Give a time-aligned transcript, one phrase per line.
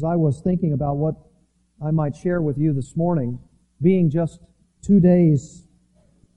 [0.00, 1.14] As I was thinking about what
[1.84, 3.38] I might share with you this morning,
[3.82, 4.40] being just
[4.80, 5.66] two days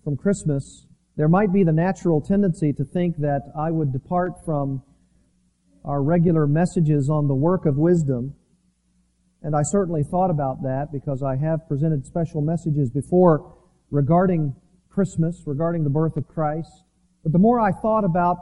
[0.03, 0.85] from Christmas,
[1.15, 4.83] there might be the natural tendency to think that I would depart from
[5.85, 8.35] our regular messages on the work of wisdom.
[9.43, 13.55] And I certainly thought about that because I have presented special messages before
[13.91, 14.53] regarding
[14.89, 16.83] Christmas, regarding the birth of Christ.
[17.23, 18.39] But the more I thought about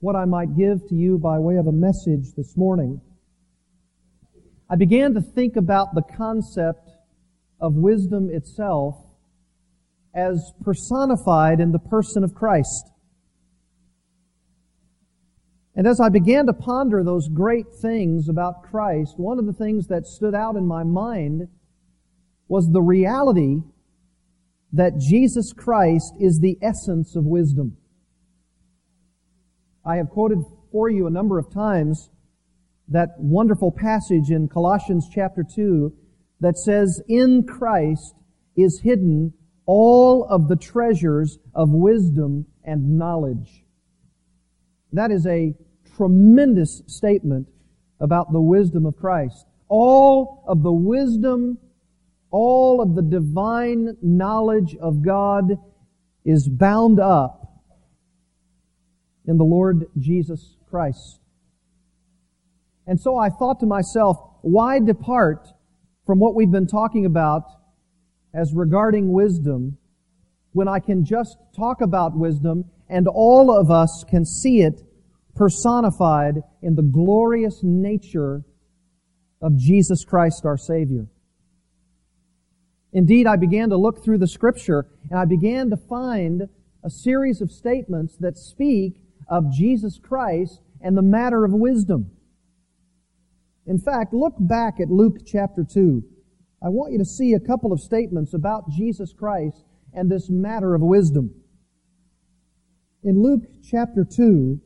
[0.00, 3.00] what I might give to you by way of a message this morning,
[4.72, 6.88] I began to think about the concept
[7.60, 8.94] of wisdom itself
[10.14, 12.88] as personified in the person of Christ.
[15.74, 19.88] And as I began to ponder those great things about Christ, one of the things
[19.88, 21.48] that stood out in my mind
[22.46, 23.56] was the reality
[24.72, 27.76] that Jesus Christ is the essence of wisdom.
[29.84, 30.38] I have quoted
[30.70, 32.10] for you a number of times
[32.90, 35.92] that wonderful passage in Colossians chapter 2
[36.40, 38.14] that says, In Christ
[38.56, 39.32] is hidden
[39.64, 43.64] all of the treasures of wisdom and knowledge.
[44.92, 45.54] That is a
[45.96, 47.48] tremendous statement
[48.00, 49.46] about the wisdom of Christ.
[49.68, 51.58] All of the wisdom,
[52.32, 55.58] all of the divine knowledge of God
[56.24, 57.62] is bound up
[59.26, 61.19] in the Lord Jesus Christ.
[62.90, 65.46] And so I thought to myself, why depart
[66.04, 67.44] from what we've been talking about
[68.34, 69.78] as regarding wisdom
[70.54, 74.82] when I can just talk about wisdom and all of us can see it
[75.36, 78.42] personified in the glorious nature
[79.40, 81.06] of Jesus Christ our Savior.
[82.92, 86.48] Indeed, I began to look through the scripture and I began to find
[86.82, 88.94] a series of statements that speak
[89.28, 92.10] of Jesus Christ and the matter of wisdom.
[93.66, 96.02] In fact, look back at Luke chapter 2.
[96.62, 99.64] I want you to see a couple of statements about Jesus Christ
[99.94, 101.34] and this matter of wisdom.
[103.02, 104.60] In Luke chapter 2,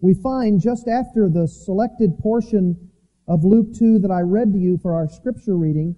[0.00, 2.90] we find just after the selected portion
[3.28, 5.94] of Luke 2 that I read to you for our scripture reading,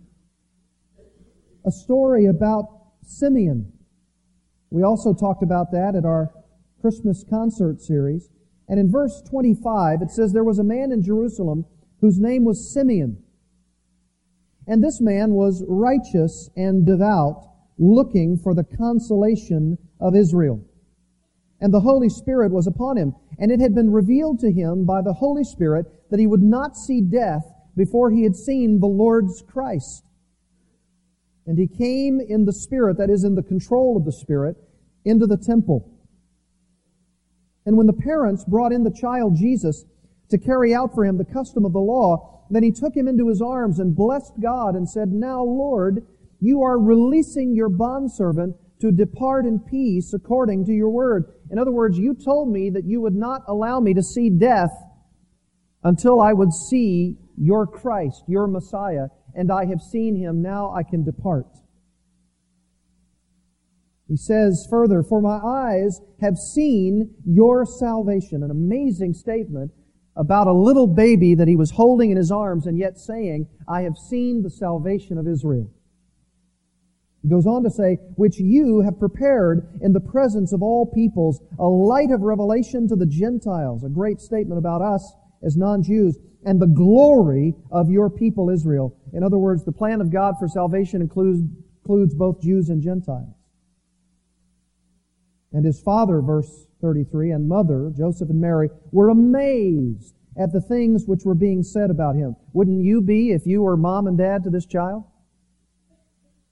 [1.64, 2.66] a story about
[3.02, 3.72] Simeon.
[4.70, 6.30] We also talked about that at our
[6.80, 8.28] Christmas concert series.
[8.68, 11.66] And in verse 25, it says, There was a man in Jerusalem
[12.00, 13.22] whose name was Simeon.
[14.66, 20.64] And this man was righteous and devout, looking for the consolation of Israel.
[21.60, 23.14] And the Holy Spirit was upon him.
[23.38, 26.76] And it had been revealed to him by the Holy Spirit that he would not
[26.76, 27.44] see death
[27.76, 30.04] before he had seen the Lord's Christ.
[31.46, 34.56] And he came in the Spirit, that is, in the control of the Spirit,
[35.04, 35.90] into the temple.
[37.66, 39.84] And when the parents brought in the child Jesus
[40.30, 43.28] to carry out for him the custom of the law, then he took him into
[43.28, 46.06] his arms and blessed God and said, Now, Lord,
[46.40, 51.24] you are releasing your bondservant to depart in peace according to your word.
[51.50, 54.72] In other words, you told me that you would not allow me to see death
[55.82, 60.42] until I would see your Christ, your Messiah, and I have seen him.
[60.42, 61.46] Now I can depart.
[64.14, 68.44] He says further, For my eyes have seen your salvation.
[68.44, 69.72] An amazing statement
[70.14, 73.80] about a little baby that he was holding in his arms and yet saying, I
[73.80, 75.68] have seen the salvation of Israel.
[77.24, 81.42] He goes on to say, which you have prepared in the presence of all peoples,
[81.58, 83.82] a light of revelation to the Gentiles.
[83.82, 88.96] A great statement about us as non-Jews and the glory of your people Israel.
[89.12, 91.40] In other words, the plan of God for salvation includes,
[91.82, 93.34] includes both Jews and Gentiles.
[95.54, 101.04] And his father, verse 33, and mother, Joseph and Mary, were amazed at the things
[101.06, 102.34] which were being said about him.
[102.52, 105.04] Wouldn't you be if you were mom and dad to this child?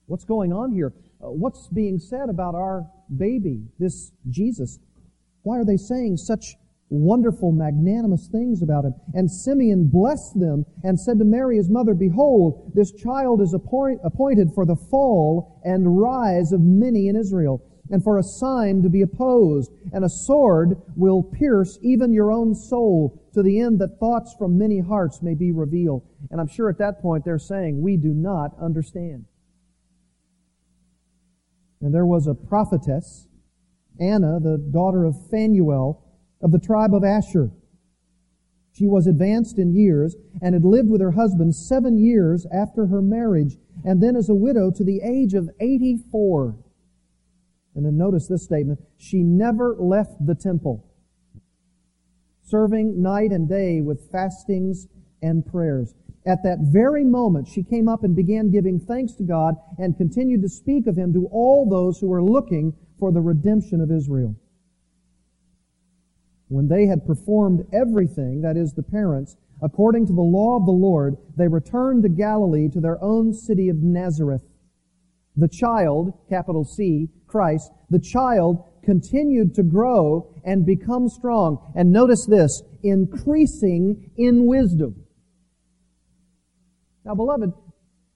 [0.05, 0.93] What's going on here?
[1.21, 4.79] Uh, what's being said about our baby, this Jesus?
[5.41, 6.55] Why are they saying such
[6.87, 8.93] wonderful, magnanimous things about him?
[9.13, 13.99] And Simeon blessed them and said to Mary, his mother, Behold, this child is appoint,
[14.05, 18.89] appointed for the fall and rise of many in Israel and for a sign to
[18.89, 23.99] be opposed, and a sword will pierce even your own soul to the end that
[23.99, 26.03] thoughts from many hearts may be revealed.
[26.31, 29.25] And I'm sure at that point they're saying, we do not understand.
[31.81, 33.27] And there was a prophetess,
[33.99, 36.01] Anna, the daughter of Phanuel,
[36.41, 37.51] of the tribe of Asher.
[38.71, 43.01] She was advanced in years and had lived with her husband seven years after her
[43.01, 46.55] marriage, and then as a widow to the age of 84.
[47.75, 48.79] And then notice this statement.
[48.97, 50.85] She never left the temple,
[52.43, 54.87] serving night and day with fastings
[55.21, 55.95] and prayers.
[56.25, 60.41] At that very moment, she came up and began giving thanks to God and continued
[60.43, 64.35] to speak of him to all those who were looking for the redemption of Israel.
[66.47, 70.71] When they had performed everything, that is, the parents, according to the law of the
[70.71, 74.43] Lord, they returned to Galilee to their own city of Nazareth.
[75.35, 81.73] The child, capital C, Christ, the child continued to grow and become strong.
[81.75, 85.03] And notice this, increasing in wisdom.
[87.05, 87.51] Now, beloved,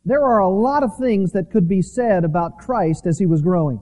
[0.05, 3.41] there are a lot of things that could be said about Christ as he was
[3.41, 3.81] growing.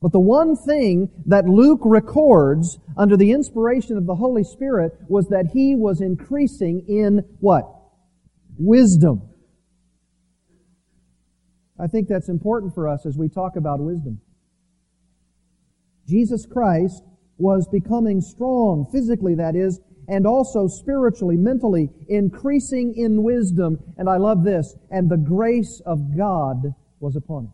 [0.00, 5.28] But the one thing that Luke records under the inspiration of the Holy Spirit was
[5.28, 7.64] that he was increasing in what?
[8.58, 9.22] Wisdom.
[11.78, 14.20] I think that's important for us as we talk about wisdom.
[16.06, 17.02] Jesus Christ
[17.36, 23.78] was becoming strong, physically that is, and also spiritually, mentally, increasing in wisdom.
[23.96, 27.52] And I love this, and the grace of God was upon him.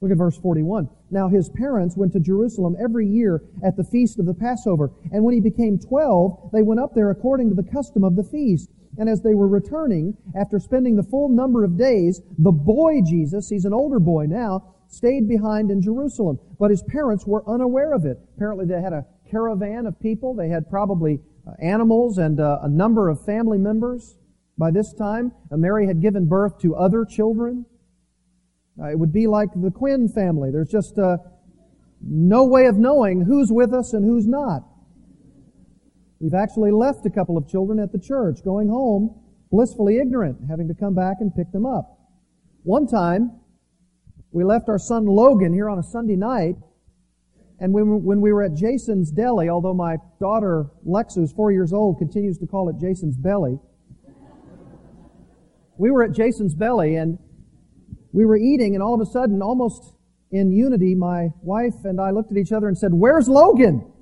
[0.00, 0.88] Look at verse 41.
[1.10, 4.90] Now his parents went to Jerusalem every year at the feast of the Passover.
[5.10, 8.22] And when he became 12, they went up there according to the custom of the
[8.22, 8.68] feast.
[8.98, 13.48] And as they were returning, after spending the full number of days, the boy Jesus,
[13.48, 16.38] he's an older boy now, stayed behind in Jerusalem.
[16.58, 18.18] But his parents were unaware of it.
[18.36, 20.34] Apparently they had a caravan of people.
[20.34, 24.16] They had probably uh, animals and uh, a number of family members.
[24.56, 27.66] By this time, Mary had given birth to other children.
[28.80, 30.50] Uh, it would be like the Quinn family.
[30.50, 31.18] There's just uh,
[32.00, 34.62] no way of knowing who's with us and who's not.
[36.20, 39.20] We've actually left a couple of children at the church, going home
[39.50, 41.96] blissfully ignorant, having to come back and pick them up.
[42.64, 43.30] One time,
[44.32, 46.56] we left our son Logan here on a Sunday night,
[47.60, 51.98] and when, we were at Jason's Deli, although my daughter Lex, who's four years old,
[51.98, 53.60] continues to call it Jason's Belly,
[55.76, 57.18] we were at Jason's Belly, and
[58.12, 59.94] we were eating, and all of a sudden, almost
[60.32, 63.92] in unity, my wife and I looked at each other and said, Where's Logan?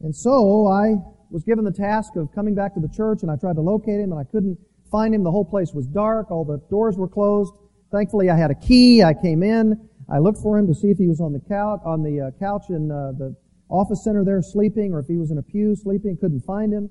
[0.00, 0.94] And so I
[1.30, 4.00] was given the task of coming back to the church, and I tried to locate
[4.00, 4.58] him, and I couldn't
[4.90, 5.22] find him.
[5.22, 7.52] The whole place was dark, all the doors were closed.
[7.92, 9.02] Thankfully, I had a key.
[9.02, 9.88] I came in.
[10.08, 12.30] I looked for him to see if he was on the couch, on the uh,
[12.38, 13.36] couch in uh, the
[13.68, 16.16] office center there sleeping, or if he was in a pew sleeping.
[16.16, 16.90] Couldn't find him.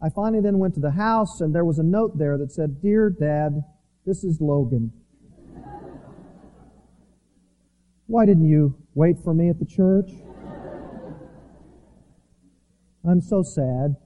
[0.00, 2.82] I finally then went to the house, and there was a note there that said,
[2.82, 3.64] "Dear Dad,
[4.04, 4.92] this is Logan.
[8.06, 10.10] Why didn't you wait for me at the church?
[13.08, 13.96] I'm so sad.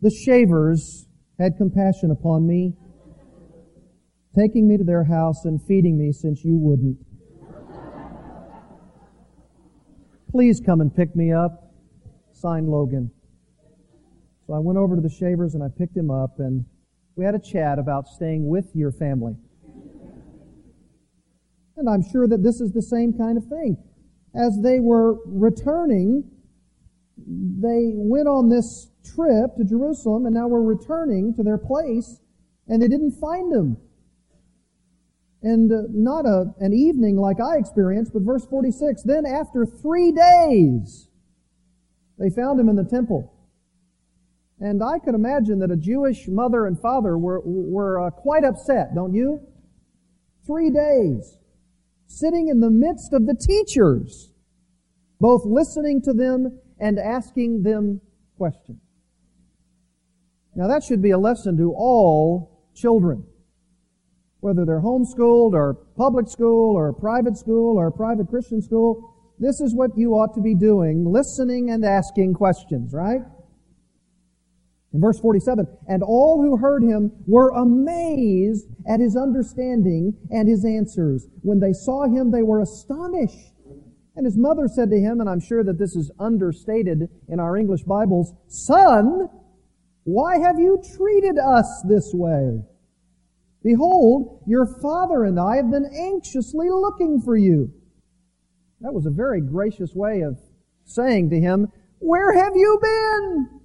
[0.00, 1.06] The shavers
[1.38, 2.74] had compassion upon me,
[4.36, 6.98] taking me to their house and feeding me since you wouldn't.
[10.30, 11.70] Please come and pick me up.
[12.32, 13.10] Signed Logan.
[14.46, 16.64] So I went over to the shavers and I picked him up and
[17.14, 19.34] we had a chat about staying with your family.
[21.76, 23.76] And I'm sure that this is the same kind of thing.
[24.34, 26.24] As they were returning,
[27.16, 32.20] they went on this trip to Jerusalem and now we're returning to their place
[32.68, 33.76] and they didn't find him.
[35.42, 40.12] And uh, not a, an evening like I experienced, but verse 46, then after three
[40.12, 41.08] days,
[42.18, 43.32] they found him in the temple
[44.62, 48.94] and I could imagine that a Jewish mother and father were, were uh, quite upset,
[48.94, 49.40] don't you?
[50.46, 51.36] Three days,
[52.06, 54.30] sitting in the midst of the teachers,
[55.18, 58.00] both listening to them and asking them
[58.36, 58.80] questions.
[60.56, 63.24] Now that should be a lesson to all children.
[64.40, 69.74] Whether they're homeschooled or public school or private school or private Christian school, this is
[69.74, 73.22] what you ought to be doing, listening and asking questions, right?
[74.92, 80.64] In verse 47, and all who heard him were amazed at his understanding and his
[80.64, 81.28] answers.
[81.42, 83.51] When they saw him, they were astonished.
[84.14, 87.56] And his mother said to him, and I'm sure that this is understated in our
[87.56, 89.28] English Bibles, Son,
[90.04, 92.62] why have you treated us this way?
[93.62, 97.72] Behold, your father and I have been anxiously looking for you.
[98.80, 100.38] That was a very gracious way of
[100.84, 101.68] saying to him,
[102.00, 103.60] Where have you been?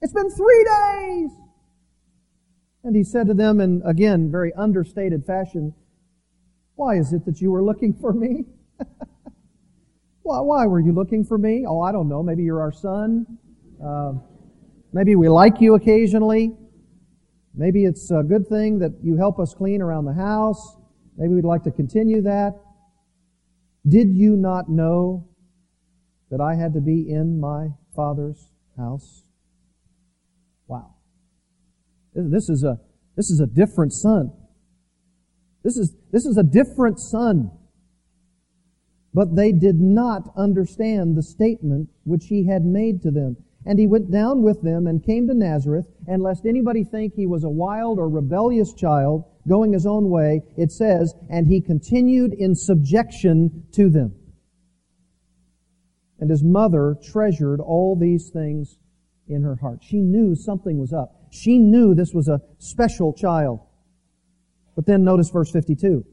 [0.00, 1.30] It's been three days.
[2.84, 5.74] And he said to them in, again, very understated fashion,
[6.76, 8.44] Why is it that you were looking for me?
[10.22, 11.64] why, why were you looking for me?
[11.66, 12.22] Oh, I don't know.
[12.22, 13.26] Maybe you're our son.
[13.84, 14.12] Uh,
[14.92, 16.52] maybe we like you occasionally.
[17.54, 20.76] Maybe it's a good thing that you help us clean around the house.
[21.16, 22.54] Maybe we'd like to continue that.
[23.88, 25.30] Did you not know
[26.30, 29.24] that I had to be in my father's house.
[30.66, 30.94] Wow.
[32.14, 32.78] This is a,
[33.16, 34.32] this is a different son.
[35.62, 37.50] This is, this is a different son.
[39.12, 43.36] But they did not understand the statement which he had made to them.
[43.66, 47.26] And he went down with them and came to Nazareth, and lest anybody think he
[47.26, 52.32] was a wild or rebellious child going his own way, it says, and he continued
[52.32, 54.14] in subjection to them.
[56.18, 58.78] And his mother treasured all these things
[59.26, 59.80] in her heart.
[59.82, 61.14] She knew something was up.
[61.30, 63.60] She knew this was a special child.
[64.76, 66.04] But then notice verse 52.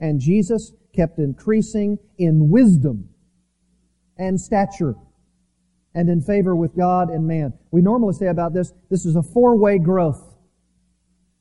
[0.00, 3.08] And Jesus kept increasing in wisdom
[4.16, 4.94] and stature
[5.94, 7.52] and in favor with God and man.
[7.70, 10.26] We normally say about this, this is a four-way growth.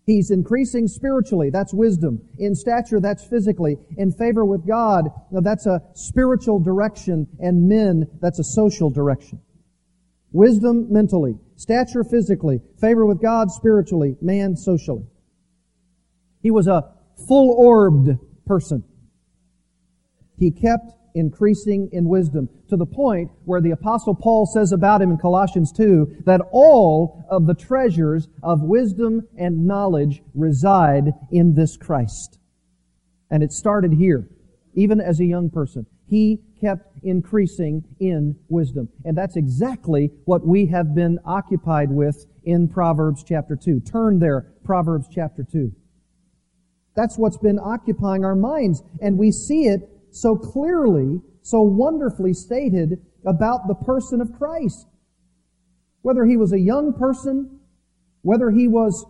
[0.05, 2.27] He's increasing spiritually, that's wisdom.
[2.39, 3.77] In stature, that's physically.
[3.97, 9.39] In favor with God, that's a spiritual direction, and men, that's a social direction.
[10.31, 15.05] Wisdom mentally, stature physically, favor with God spiritually, man socially.
[16.41, 16.91] He was a
[17.27, 18.83] full-orbed person.
[20.39, 25.11] He kept increasing in wisdom to the point where the apostle Paul says about him
[25.11, 31.75] in Colossians 2 that all of the treasures of wisdom and knowledge reside in this
[31.75, 32.39] Christ.
[33.29, 34.29] And it started here,
[34.73, 35.85] even as a young person.
[36.07, 38.89] He kept increasing in wisdom.
[39.05, 43.81] And that's exactly what we have been occupied with in Proverbs chapter 2.
[43.81, 45.71] Turn there, Proverbs chapter 2.
[46.95, 48.83] That's what's been occupying our minds.
[49.01, 54.87] And we see it so clearly, so wonderfully stated about the person of Christ.
[56.01, 57.59] Whether he was a young person,
[58.21, 59.05] whether he was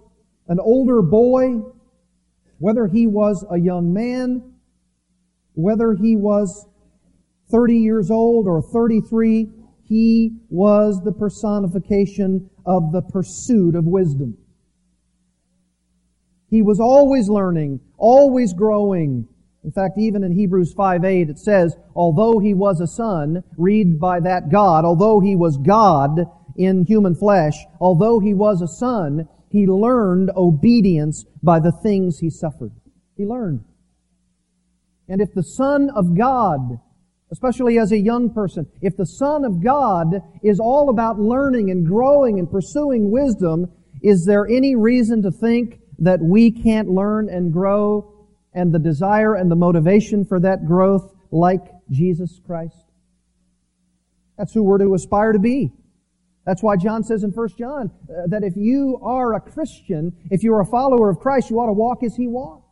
[0.48, 1.62] an older boy,
[2.58, 4.54] whether he was a young man,
[5.54, 6.68] whether he was
[7.52, 9.50] 30 years old or 33,
[9.84, 14.38] he was the personification of the pursuit of wisdom.
[16.50, 19.28] He was always learning, always growing,
[19.64, 24.00] in fact, even in Hebrews 5 8, it says, although he was a son, read
[24.00, 26.26] by that God, although he was God
[26.56, 32.30] in human flesh, although he was a son, he learned obedience by the things he
[32.30, 32.72] suffered.
[33.18, 33.66] He learned.
[35.10, 36.80] And if the Son of God,
[37.32, 41.86] especially as a young person, if the Son of God is all about learning and
[41.86, 43.72] growing and pursuing wisdom,
[44.04, 48.19] is there any reason to think that we can't learn and grow
[48.54, 52.86] and the desire and the motivation for that growth like Jesus Christ.
[54.38, 55.72] That's who we're to aspire to be.
[56.46, 60.42] That's why John says in 1 John uh, that if you are a Christian, if
[60.42, 62.66] you're a follower of Christ, you ought to walk as he walked.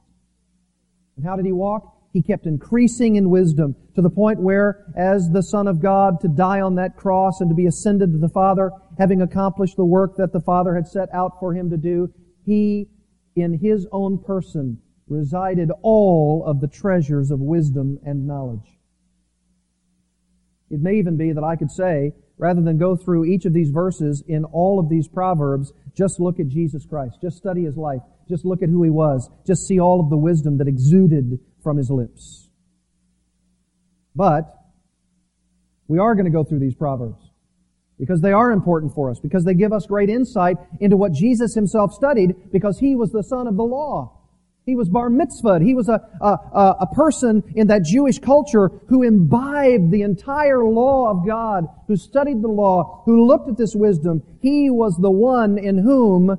[1.15, 1.93] And how did he walk?
[2.13, 6.27] He kept increasing in wisdom to the point where, as the Son of God, to
[6.27, 10.15] die on that cross and to be ascended to the Father, having accomplished the work
[10.15, 12.11] that the Father had set out for him to do,
[12.45, 12.87] he,
[13.35, 18.77] in his own person, resided all of the treasures of wisdom and knowledge.
[20.69, 23.69] It may even be that I could say, rather than go through each of these
[23.69, 27.17] verses in all of these proverbs, just look at Jesus Christ.
[27.21, 28.01] Just study his life.
[28.27, 29.29] Just look at who he was.
[29.45, 32.49] Just see all of the wisdom that exuded from his lips.
[34.15, 34.53] But
[35.87, 37.23] we are going to go through these proverbs
[37.97, 41.55] because they are important for us, because they give us great insight into what Jesus
[41.55, 44.16] himself studied, because he was the son of the law.
[44.67, 45.65] He was bar mitzvahed.
[45.65, 51.09] He was a, a, a person in that Jewish culture who imbibed the entire law
[51.09, 54.21] of God, who studied the law, who looked at this wisdom.
[54.41, 56.35] He was the one in whom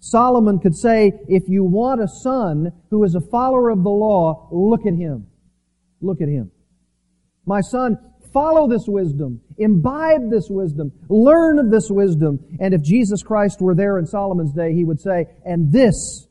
[0.00, 4.48] Solomon could say, if you want a son who is a follower of the law,
[4.50, 5.26] look at him.
[6.00, 6.50] Look at him.
[7.44, 7.98] My son,
[8.32, 12.38] follow this wisdom, imbibe this wisdom, learn of this wisdom.
[12.58, 16.25] And if Jesus Christ were there in Solomon's day, he would say, and this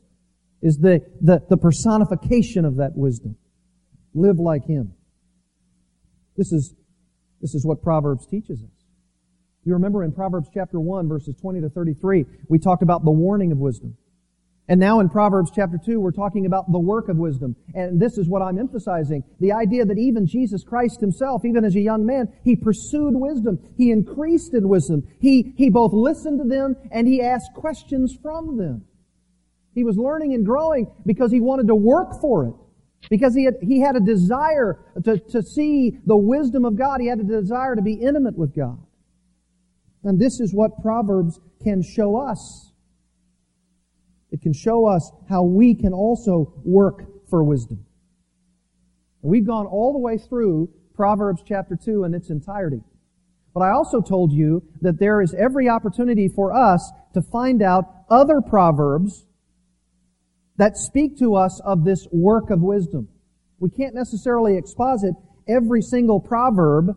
[0.66, 3.36] is the, the, the personification of that wisdom.
[4.14, 4.94] Live like Him.
[6.36, 6.74] This is,
[7.40, 8.84] this is what Proverbs teaches us.
[9.64, 13.52] You remember in Proverbs chapter 1 verses 20 to 33, we talked about the warning
[13.52, 13.96] of wisdom.
[14.68, 17.54] And now in Proverbs chapter 2, we're talking about the work of wisdom.
[17.72, 19.22] And this is what I'm emphasizing.
[19.38, 23.60] The idea that even Jesus Christ himself, even as a young man, he pursued wisdom.
[23.76, 25.06] He increased in wisdom.
[25.20, 28.84] He, he both listened to them and he asked questions from them.
[29.76, 32.54] He was learning and growing because he wanted to work for it.
[33.10, 37.02] Because he had, he had a desire to, to see the wisdom of God.
[37.02, 38.78] He had a desire to be intimate with God.
[40.02, 42.72] And this is what Proverbs can show us.
[44.30, 47.84] It can show us how we can also work for wisdom.
[49.20, 52.80] We've gone all the way through Proverbs chapter 2 in its entirety.
[53.52, 57.84] But I also told you that there is every opportunity for us to find out
[58.08, 59.25] other proverbs
[60.58, 63.08] that speak to us of this work of wisdom.
[63.58, 65.14] We can't necessarily exposit
[65.48, 66.96] every single proverb,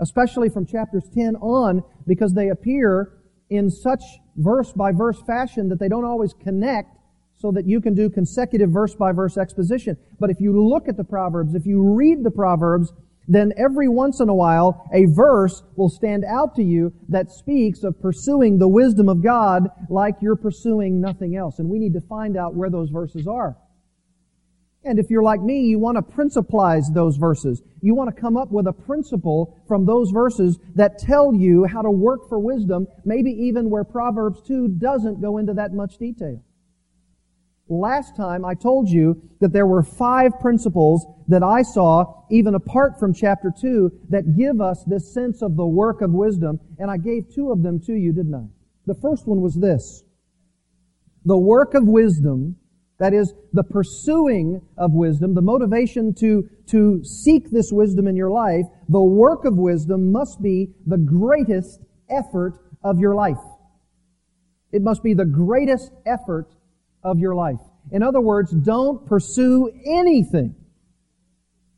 [0.00, 3.12] especially from chapters 10 on, because they appear
[3.50, 4.02] in such
[4.36, 6.96] verse by verse fashion that they don't always connect
[7.36, 9.96] so that you can do consecutive verse by verse exposition.
[10.18, 12.92] But if you look at the Proverbs, if you read the Proverbs,
[13.28, 17.84] then every once in a while a verse will stand out to you that speaks
[17.84, 21.58] of pursuing the wisdom of God like you're pursuing nothing else.
[21.58, 23.56] And we need to find out where those verses are.
[24.84, 27.62] And if you're like me, you want to principalize those verses.
[27.80, 31.82] You want to come up with a principle from those verses that tell you how
[31.82, 36.42] to work for wisdom, maybe even where Proverbs 2 doesn't go into that much detail.
[37.72, 42.98] Last time I told you that there were five principles that I saw, even apart
[43.00, 46.98] from chapter 2, that give us this sense of the work of wisdom, and I
[46.98, 48.44] gave two of them to you, didn't I?
[48.84, 50.04] The first one was this.
[51.24, 52.56] The work of wisdom
[52.98, 58.30] that is, the pursuing of wisdom, the motivation to, to seek this wisdom in your
[58.30, 63.42] life, the work of wisdom must be the greatest effort of your life.
[64.72, 66.54] It must be the greatest effort
[67.02, 67.60] of your life.
[67.90, 70.54] In other words, don't pursue anything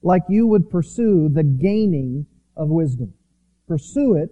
[0.02, 2.26] like you would pursue the gaining
[2.57, 3.14] of wisdom.
[3.66, 4.31] Pursue it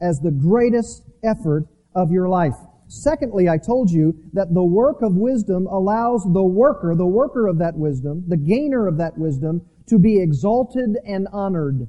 [0.00, 2.56] as the greatest effort of your life.
[2.88, 7.58] Secondly, I told you that the work of wisdom allows the worker, the worker of
[7.58, 11.88] that wisdom, the gainer of that wisdom, to be exalted and honored.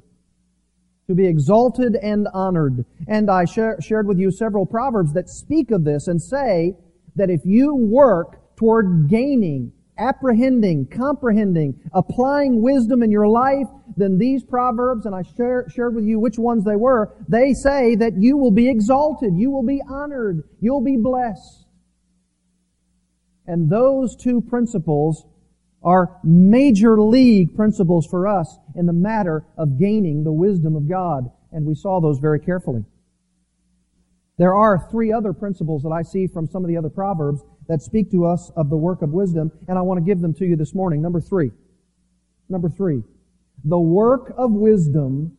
[1.08, 2.86] To be exalted and honored.
[3.06, 6.76] And I shared with you several proverbs that speak of this and say
[7.16, 14.42] that if you work toward gaining apprehending, comprehending, applying wisdom in your life, then these
[14.42, 18.36] proverbs, and I share, shared with you which ones they were, they say that you
[18.36, 21.66] will be exalted, you will be honored, you'll be blessed.
[23.46, 25.26] And those two principles
[25.82, 31.30] are major league principles for us in the matter of gaining the wisdom of God.
[31.52, 32.84] And we saw those very carefully.
[34.38, 37.82] There are three other principles that I see from some of the other proverbs that
[37.82, 40.44] speak to us of the work of wisdom, and I want to give them to
[40.44, 41.00] you this morning.
[41.00, 41.50] Number three.
[42.48, 43.02] Number three.
[43.64, 45.36] The work of wisdom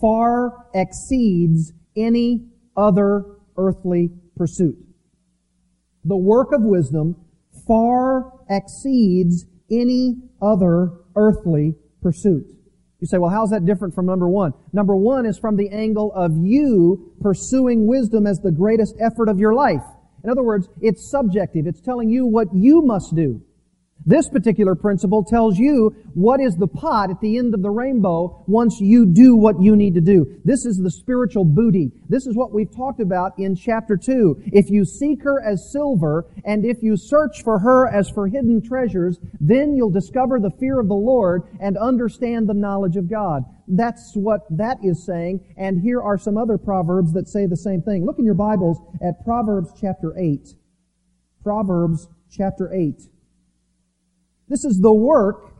[0.00, 3.24] far exceeds any other
[3.56, 4.76] earthly pursuit.
[6.04, 7.16] The work of wisdom
[7.66, 12.46] far exceeds any other earthly pursuit.
[13.00, 14.52] You say, well, how's that different from number one?
[14.72, 19.38] Number one is from the angle of you pursuing wisdom as the greatest effort of
[19.38, 19.84] your life.
[20.22, 21.66] In other words, it's subjective.
[21.66, 23.42] It's telling you what you must do.
[24.06, 28.42] This particular principle tells you what is the pot at the end of the rainbow
[28.46, 30.40] once you do what you need to do.
[30.44, 31.92] This is the spiritual booty.
[32.08, 34.44] This is what we've talked about in chapter 2.
[34.46, 38.62] If you seek her as silver and if you search for her as for hidden
[38.62, 43.44] treasures, then you'll discover the fear of the Lord and understand the knowledge of God.
[43.68, 45.44] That's what that is saying.
[45.58, 48.06] And here are some other proverbs that say the same thing.
[48.06, 50.48] Look in your Bibles at Proverbs chapter 8.
[51.44, 53.02] Proverbs chapter 8.
[54.50, 55.54] This is the work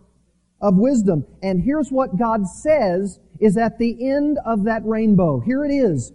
[0.60, 1.24] of wisdom.
[1.42, 5.38] And here's what God says is at the end of that rainbow.
[5.40, 6.12] Here it is.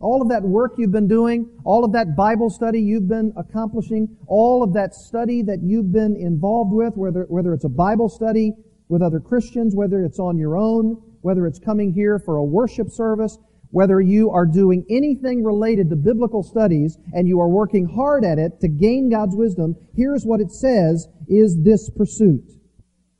[0.00, 4.16] All of that work you've been doing, all of that Bible study you've been accomplishing,
[4.26, 8.52] all of that study that you've been involved with, whether, whether it's a Bible study
[8.88, 12.90] with other Christians, whether it's on your own, whether it's coming here for a worship
[12.90, 13.38] service,
[13.70, 18.38] whether you are doing anything related to biblical studies and you are working hard at
[18.38, 22.50] it to gain God's wisdom, here's what it says is this pursuit.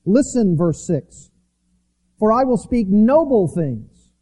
[0.05, 1.31] Listen, verse 6.
[2.19, 4.13] For I will speak noble things,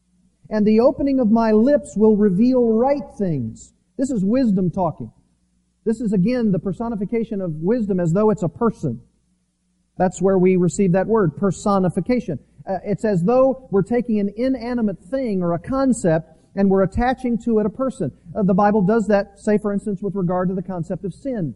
[0.50, 3.72] and the opening of my lips will reveal right things.
[3.96, 5.10] This is wisdom talking.
[5.84, 9.00] This is again the personification of wisdom as though it's a person.
[9.96, 12.38] That's where we receive that word, personification
[12.68, 17.38] uh, it's as though we're taking an inanimate thing or a concept and we're attaching
[17.44, 18.12] to it a person.
[18.36, 21.54] Uh, the Bible does that, say for instance, with regard to the concept of sin.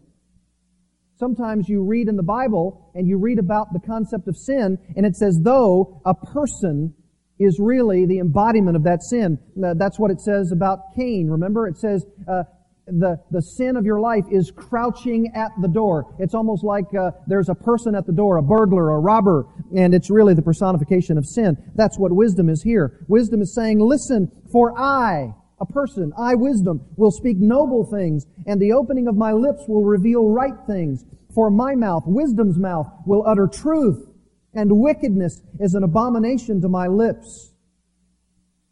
[1.19, 5.05] Sometimes you read in the Bible and you read about the concept of sin and
[5.05, 6.93] it's as though a person
[7.39, 9.37] is really the embodiment of that sin.
[9.63, 11.29] Uh, that's what it says about Cain.
[11.29, 12.43] Remember, it says, uh,
[12.85, 16.13] the, the sin of your life is crouching at the door.
[16.19, 19.93] It's almost like uh, there's a person at the door, a burglar, a robber, and
[19.93, 21.57] it's really the personification of sin.
[21.75, 23.05] That's what wisdom is here.
[23.07, 28.61] Wisdom is saying, listen, for I, a person, I, wisdom, will speak noble things, and
[28.61, 31.05] the opening of my lips will reveal right things.
[31.33, 34.07] For my mouth, wisdom's mouth, will utter truth,
[34.53, 37.53] and wickedness is an abomination to my lips.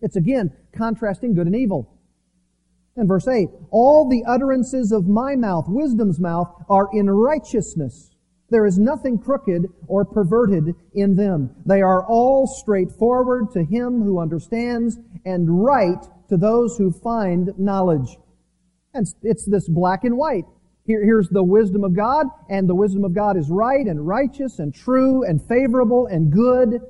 [0.01, 1.97] It's again contrasting good and evil.
[2.95, 8.11] And verse 8, all the utterances of my mouth, wisdom's mouth, are in righteousness.
[8.49, 11.55] There is nothing crooked or perverted in them.
[11.65, 18.17] They are all straightforward to him who understands and right to those who find knowledge.
[18.93, 20.43] And it's this black and white.
[20.85, 24.59] Here, here's the wisdom of God, and the wisdom of God is right and righteous
[24.59, 26.81] and true and favorable and good.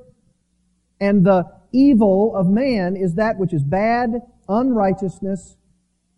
[1.00, 4.10] And the evil of man is that which is bad,
[4.48, 5.56] unrighteousness.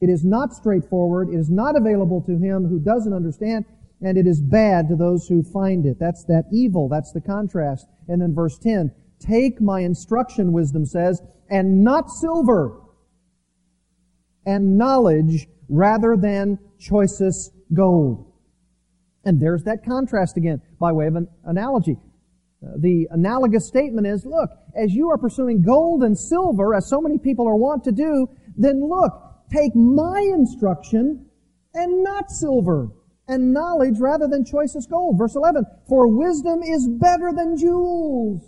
[0.01, 1.29] It is not straightforward.
[1.31, 3.65] It is not available to him who doesn't understand
[4.05, 5.99] and it is bad to those who find it.
[5.99, 6.89] That's that evil.
[6.89, 7.87] That's the contrast.
[8.07, 12.81] And then verse 10, take my instruction, wisdom says, and not silver,
[14.45, 18.31] and knowledge rather than choicest gold.
[19.25, 21.97] And there's that contrast again by way of an analogy.
[22.61, 27.19] The analogous statement is, look, as you are pursuing gold and silver, as so many
[27.19, 29.13] people are wont to do, then look,
[29.53, 31.27] take my instruction
[31.75, 32.91] and not silver
[33.29, 35.19] and knowledge rather than choicest gold.
[35.19, 38.43] Verse 11, for wisdom is better than jewels.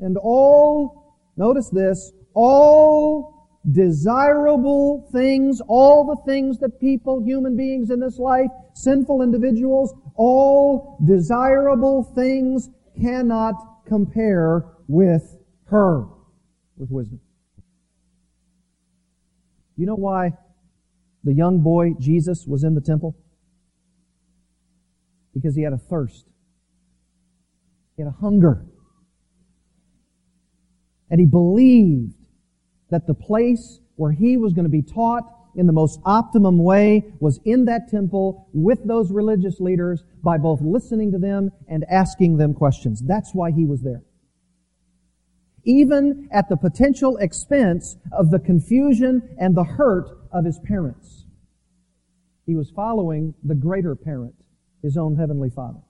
[0.00, 3.34] And all, notice this, all
[3.70, 10.98] desirable things, all the things that people, human beings in this life, sinful individuals, all
[11.06, 12.68] desirable things
[13.00, 13.54] cannot
[13.86, 16.06] compare with her,
[16.76, 17.20] with wisdom.
[19.76, 20.32] You know why
[21.24, 23.16] the young boy Jesus was in the temple?
[25.34, 26.26] because he had a thirst.
[27.96, 28.64] He had a hunger.
[31.10, 32.14] And he believed
[32.90, 35.24] that the place where he was going to be taught
[35.56, 40.60] in the most optimum way was in that temple with those religious leaders by both
[40.62, 43.02] listening to them and asking them questions.
[43.04, 44.02] That's why he was there.
[45.64, 51.24] Even at the potential expense of the confusion and the hurt of his parents.
[52.46, 54.34] He was following the greater parent
[54.82, 55.80] his own heavenly Father.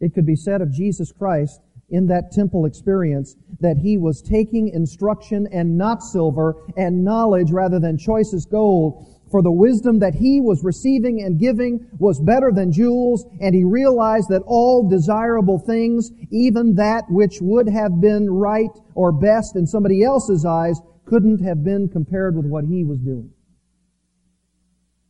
[0.00, 4.68] It could be said of Jesus Christ in that temple experience that he was taking
[4.68, 9.11] instruction and not silver and knowledge rather than choicest gold.
[9.32, 13.64] For the wisdom that he was receiving and giving was better than jewels, and he
[13.64, 19.66] realized that all desirable things, even that which would have been right or best in
[19.66, 23.30] somebody else's eyes, couldn't have been compared with what he was doing.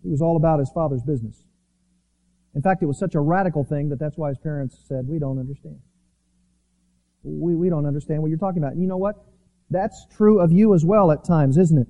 [0.04, 1.42] He was all about his father's business.
[2.54, 5.18] In fact, it was such a radical thing that that's why his parents said, we
[5.18, 5.80] don't understand.
[7.24, 8.74] We, we don't understand what you're talking about.
[8.74, 9.16] And you know what?
[9.68, 11.88] That's true of you as well at times, isn't it?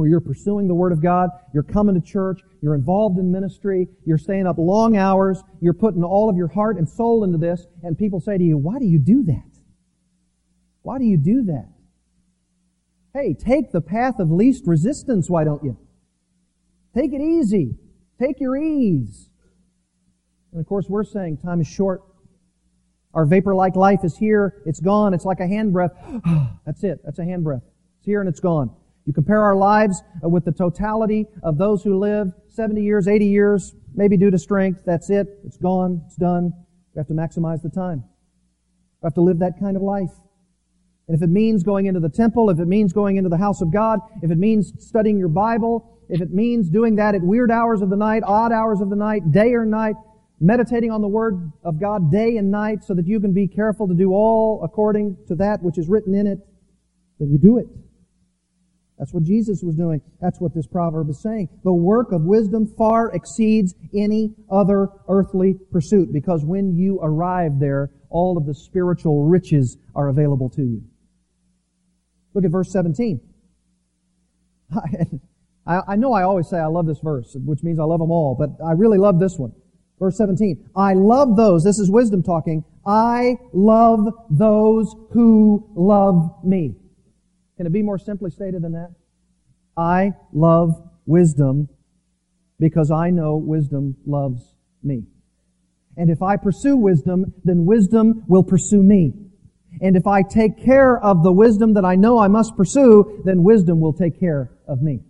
[0.00, 3.86] Where you're pursuing the Word of God, you're coming to church, you're involved in ministry,
[4.06, 7.66] you're staying up long hours, you're putting all of your heart and soul into this,
[7.82, 9.60] and people say to you, why do you do that?
[10.80, 11.68] Why do you do that?
[13.12, 15.76] Hey, take the path of least resistance, why don't you?
[16.94, 17.76] Take it easy.
[18.18, 19.28] Take your ease.
[20.52, 22.00] And of course, we're saying time is short.
[23.12, 24.62] Our vapor-like life is here.
[24.64, 25.12] It's gone.
[25.12, 26.56] It's like a handbreadth.
[26.64, 27.00] That's it.
[27.04, 27.64] That's a handbreadth.
[27.98, 28.74] It's here and it's gone.
[29.10, 33.26] You compare our lives uh, with the totality of those who live 70 years, 80
[33.26, 34.82] years, maybe due to strength.
[34.86, 35.26] That's it.
[35.44, 36.02] It's gone.
[36.06, 36.52] It's done.
[36.94, 38.04] We have to maximize the time.
[39.02, 40.12] We have to live that kind of life.
[41.08, 43.60] And if it means going into the temple, if it means going into the house
[43.60, 47.50] of God, if it means studying your Bible, if it means doing that at weird
[47.50, 49.96] hours of the night, odd hours of the night, day or night,
[50.38, 53.88] meditating on the Word of God day and night so that you can be careful
[53.88, 56.38] to do all according to that which is written in it,
[57.18, 57.66] then you do it.
[59.00, 60.02] That's what Jesus was doing.
[60.20, 61.48] That's what this proverb is saying.
[61.64, 67.90] The work of wisdom far exceeds any other earthly pursuit because when you arrive there,
[68.10, 70.82] all of the spiritual riches are available to you.
[72.34, 73.20] Look at verse 17.
[75.66, 78.10] I, I know I always say I love this verse, which means I love them
[78.10, 79.52] all, but I really love this one.
[79.98, 80.68] Verse 17.
[80.76, 86.74] I love those, this is wisdom talking, I love those who love me.
[87.60, 88.92] Can it be more simply stated than that?
[89.76, 90.70] I love
[91.04, 91.68] wisdom
[92.58, 95.04] because I know wisdom loves me.
[95.94, 99.12] And if I pursue wisdom, then wisdom will pursue me.
[99.82, 103.42] And if I take care of the wisdom that I know I must pursue, then
[103.42, 105.00] wisdom will take care of me.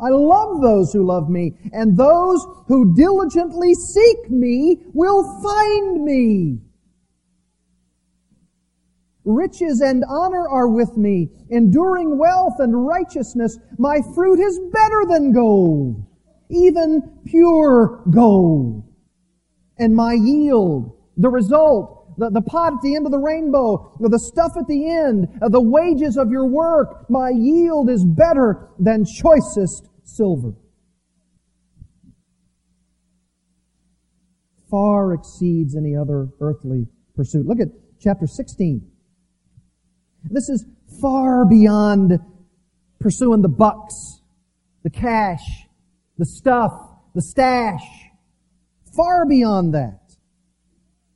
[0.00, 6.62] I love those who love me, and those who diligently seek me will find me.
[9.28, 13.58] Riches and honor are with me, enduring wealth and righteousness.
[13.76, 16.02] My fruit is better than gold,
[16.48, 18.90] even pure gold.
[19.76, 24.18] And my yield, the result, the, the pot at the end of the rainbow, the
[24.18, 27.04] stuff at the end, uh, the wages of your work.
[27.10, 30.54] My yield is better than choicest silver.
[34.70, 37.44] Far exceeds any other earthly pursuit.
[37.44, 37.68] Look at
[38.00, 38.90] chapter 16.
[40.24, 40.64] This is
[41.00, 42.18] far beyond
[43.00, 44.20] pursuing the bucks,
[44.82, 45.44] the cash,
[46.18, 46.72] the stuff,
[47.14, 47.82] the stash.
[48.96, 50.00] Far beyond that.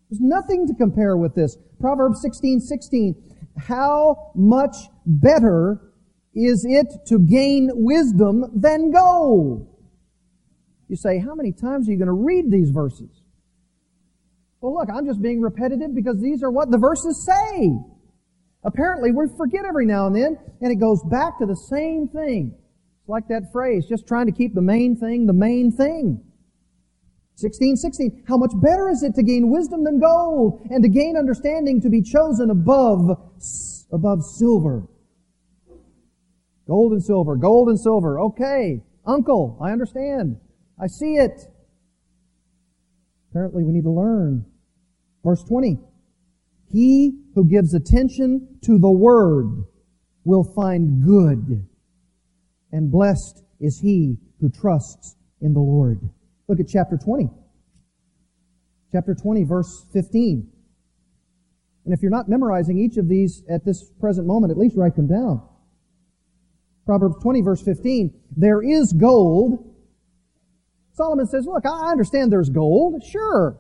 [0.09, 1.57] There's nothing to compare with this.
[1.81, 3.15] Proverbs 16, 16.
[3.57, 5.81] How much better
[6.35, 9.69] is it to gain wisdom than gold?
[10.89, 13.23] You say, how many times are you going to read these verses?
[14.61, 17.73] Well, look, I'm just being repetitive because these are what the verses say.
[18.65, 22.55] Apparently, we forget every now and then, and it goes back to the same thing.
[23.01, 26.23] It's like that phrase, just trying to keep the main thing the main thing.
[27.35, 28.25] 16, 16.
[28.29, 31.91] How much better is it to gain wisdom than gold, and to gain understanding to
[31.91, 33.19] be chosen above,
[33.91, 34.87] above silver?
[36.69, 38.21] Gold and silver, gold and silver.
[38.21, 38.83] Okay.
[39.05, 40.39] Uncle, I understand.
[40.81, 41.49] I see it.
[43.31, 44.45] Apparently we need to learn.
[45.25, 45.81] Verse 20.
[46.73, 49.65] He who gives attention to the word
[50.25, 51.67] will find good.
[52.73, 56.01] And blessed is he who trusts in the Lord.
[56.49, 57.29] Look at chapter 20.
[58.91, 60.49] Chapter 20, verse 15.
[61.85, 64.97] And if you're not memorizing each of these at this present moment, at least write
[64.97, 65.43] them down.
[66.87, 68.15] Proverbs 20, verse 15.
[68.35, 69.75] There is gold.
[70.95, 73.03] Solomon says, look, I understand there's gold.
[73.05, 73.59] Sure.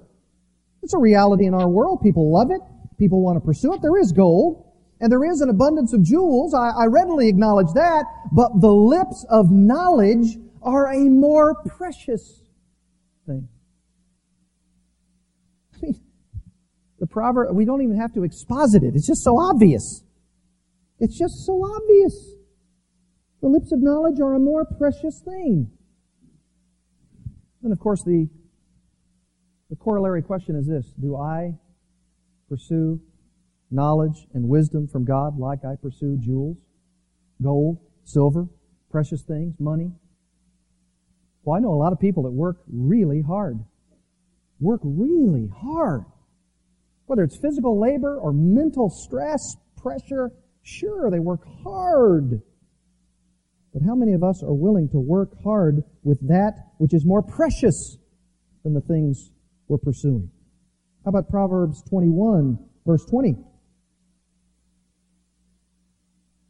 [0.82, 2.00] It's a reality in our world.
[2.02, 2.60] People love it
[3.02, 3.82] people want to pursue it.
[3.82, 4.64] There is gold,
[5.00, 6.54] and there is an abundance of jewels.
[6.54, 12.44] I, I readily acknowledge that, but the lips of knowledge are a more precious
[13.26, 13.48] thing.
[15.74, 16.00] I mean,
[17.00, 18.94] the proverb, we don't even have to exposit it.
[18.94, 20.04] It's just so obvious.
[21.00, 22.36] It's just so obvious.
[23.40, 25.72] The lips of knowledge are a more precious thing.
[27.64, 28.28] And of course, the,
[29.70, 31.58] the corollary question is this Do I
[32.52, 33.00] pursue
[33.70, 36.58] knowledge and wisdom from God like I pursue jewels,
[37.42, 38.46] gold, silver,
[38.90, 39.90] precious things, money?
[41.44, 43.58] Well, I know a lot of people that work really hard.
[44.60, 46.04] Work really hard.
[47.06, 50.30] Whether it's physical labor or mental stress, pressure,
[50.62, 52.42] sure, they work hard.
[53.72, 57.22] But how many of us are willing to work hard with that which is more
[57.22, 57.96] precious
[58.62, 59.30] than the things
[59.68, 60.30] we're pursuing?
[61.04, 63.36] How about Proverbs 21, verse 20?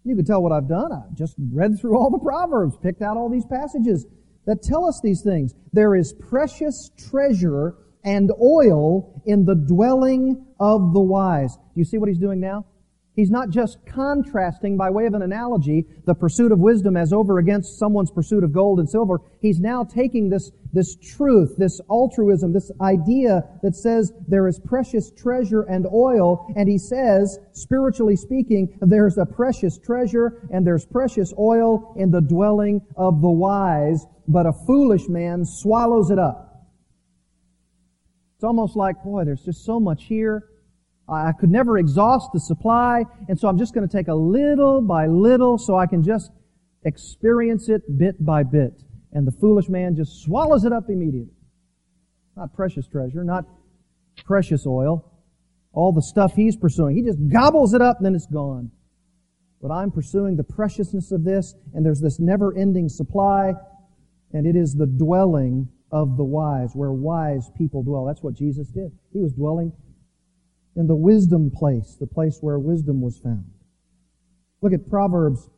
[0.04, 0.92] You can tell what I've done.
[0.92, 4.06] I just read through all the Proverbs, picked out all these passages
[4.46, 5.54] that tell us these things.
[5.72, 11.56] There is precious treasure and oil in the dwelling of the wise.
[11.56, 12.66] Do you see what he's doing now?
[13.14, 17.38] He's not just contrasting by way of an analogy the pursuit of wisdom as over
[17.38, 19.20] against someone's pursuit of gold and silver.
[19.40, 25.10] He's now taking this, this truth, this altruism, this idea that says there is precious
[25.10, 31.34] treasure and oil, and he says, spiritually speaking, there's a precious treasure and there's precious
[31.38, 36.66] oil in the dwelling of the wise, but a foolish man swallows it up.
[38.36, 40.48] It's almost like, boy, there's just so much here
[41.08, 44.80] I could never exhaust the supply, and so I'm just going to take a little
[44.80, 46.30] by little so I can just
[46.84, 48.82] experience it bit by bit.
[49.12, 51.34] And the foolish man just swallows it up immediately.
[52.36, 53.44] Not precious treasure, not
[54.24, 55.10] precious oil,
[55.72, 56.96] all the stuff he's pursuing.
[56.96, 58.70] He just gobbles it up and then it's gone.
[59.60, 63.52] But I'm pursuing the preciousness of this, and there's this never ending supply,
[64.32, 68.04] and it is the dwelling of the wise, where wise people dwell.
[68.04, 68.90] That's what Jesus did.
[69.12, 69.72] He was dwelling
[70.76, 73.44] in the wisdom place, the place where wisdom was found.
[74.62, 75.50] Look at Proverbs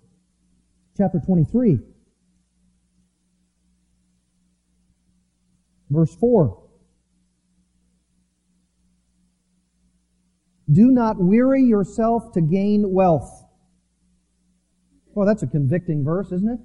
[0.97, 1.79] chapter 23,
[5.91, 6.61] verse 4.
[10.73, 13.45] Do not weary yourself to gain wealth.
[15.15, 16.61] Well, that's a convicting verse, isn't it?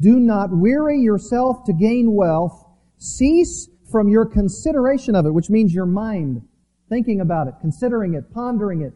[0.00, 2.64] Do not weary yourself to gain wealth.
[2.96, 6.42] Cease from your consideration of it, which means your mind
[6.88, 8.92] thinking about it, considering it, pondering it,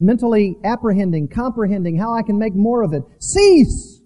[0.00, 3.02] mentally apprehending, comprehending how I can make more of it.
[3.20, 4.00] Cease!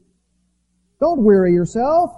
[1.00, 2.10] Don't weary yourself.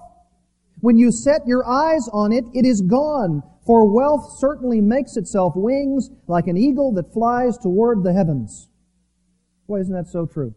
[0.80, 3.42] When you set your eyes on it, it is gone.
[3.66, 8.68] For wealth certainly makes itself wings like an eagle that flies toward the heavens.
[9.66, 10.54] Boy, isn't that so true?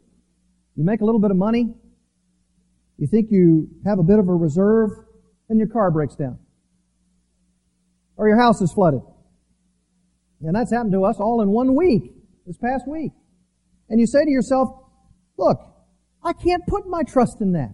[0.75, 1.73] You make a little bit of money,
[2.97, 4.91] you think you have a bit of a reserve,
[5.49, 6.39] and your car breaks down.
[8.15, 9.01] Or your house is flooded
[10.43, 12.13] And that's happened to us all in one week,
[12.45, 13.11] this past week.
[13.89, 14.69] And you say to yourself,
[15.37, 15.59] look,
[16.23, 17.73] I can't put my trust in that.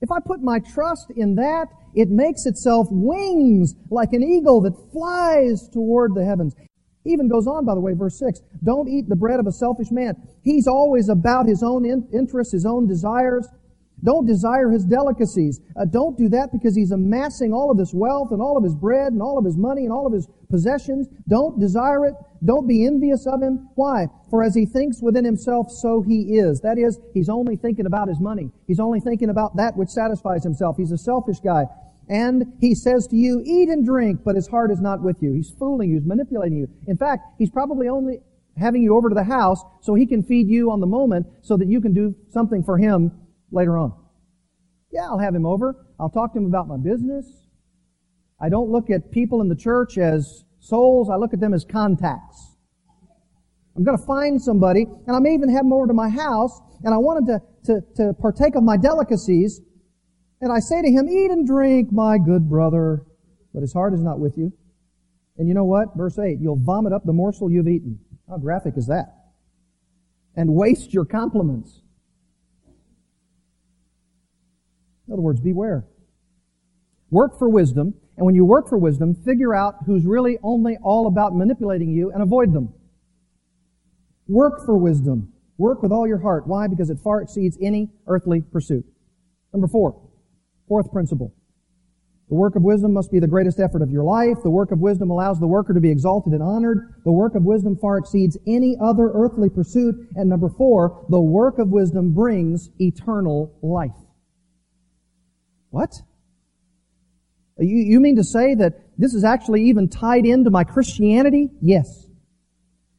[0.00, 4.74] If I put my trust in that, it makes itself wings like an eagle that
[4.92, 6.54] flies toward the heavens.
[7.06, 8.40] Even goes on, by the way, verse 6.
[8.64, 10.14] Don't eat the bread of a selfish man.
[10.42, 13.46] He's always about his own interests, his own desires.
[14.04, 15.60] Don't desire his delicacies.
[15.76, 18.74] Uh, don't do that because he's amassing all of this wealth and all of his
[18.74, 21.08] bread and all of his money and all of his possessions.
[21.26, 22.14] Don't desire it.
[22.44, 23.70] Don't be envious of him.
[23.76, 24.08] Why?
[24.28, 26.60] For as he thinks within himself, so he is.
[26.60, 28.50] That is, he's only thinking about his money.
[28.66, 30.76] He's only thinking about that which satisfies himself.
[30.76, 31.64] He's a selfish guy.
[32.06, 35.32] And he says to you, eat and drink, but his heart is not with you.
[35.32, 36.00] He's fooling you.
[36.00, 36.68] He's manipulating you.
[36.86, 38.18] In fact, he's probably only
[38.58, 41.56] having you over to the house so he can feed you on the moment so
[41.56, 43.10] that you can do something for him
[43.54, 43.92] later on.
[44.92, 45.86] Yeah, I'll have him over.
[45.98, 47.26] I'll talk to him about my business.
[48.40, 51.08] I don't look at people in the church as souls.
[51.10, 52.56] I look at them as contacts.
[53.76, 56.60] I'm going to find somebody, and I may even have him over to my house,
[56.84, 59.60] and I want him to, to, to partake of my delicacies.
[60.40, 63.02] And I say to him, eat and drink, my good brother.
[63.52, 64.52] But his heart is not with you.
[65.38, 65.96] And you know what?
[65.96, 67.98] Verse 8, you'll vomit up the morsel you've eaten.
[68.28, 69.06] How graphic is that?
[70.36, 71.80] And waste your compliments.
[75.06, 75.86] In other words, beware.
[77.10, 81.06] Work for wisdom, and when you work for wisdom, figure out who's really only all
[81.06, 82.72] about manipulating you and avoid them.
[84.26, 85.32] Work for wisdom.
[85.58, 86.46] Work with all your heart.
[86.46, 86.66] Why?
[86.66, 88.84] Because it far exceeds any earthly pursuit.
[89.52, 90.00] Number four,
[90.66, 91.32] fourth principle.
[92.28, 94.38] The work of wisdom must be the greatest effort of your life.
[94.42, 96.94] The work of wisdom allows the worker to be exalted and honored.
[97.04, 99.94] The work of wisdom far exceeds any other earthly pursuit.
[100.16, 103.92] And number four, the work of wisdom brings eternal life.
[105.74, 105.92] What?
[107.58, 111.50] You, you mean to say that this is actually even tied into my Christianity?
[111.60, 112.06] Yes.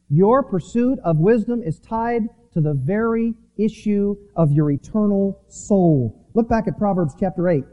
[0.10, 6.28] Your pursuit of wisdom is tied to the very issue of your eternal soul.
[6.34, 7.64] Look back at Proverbs chapter 8.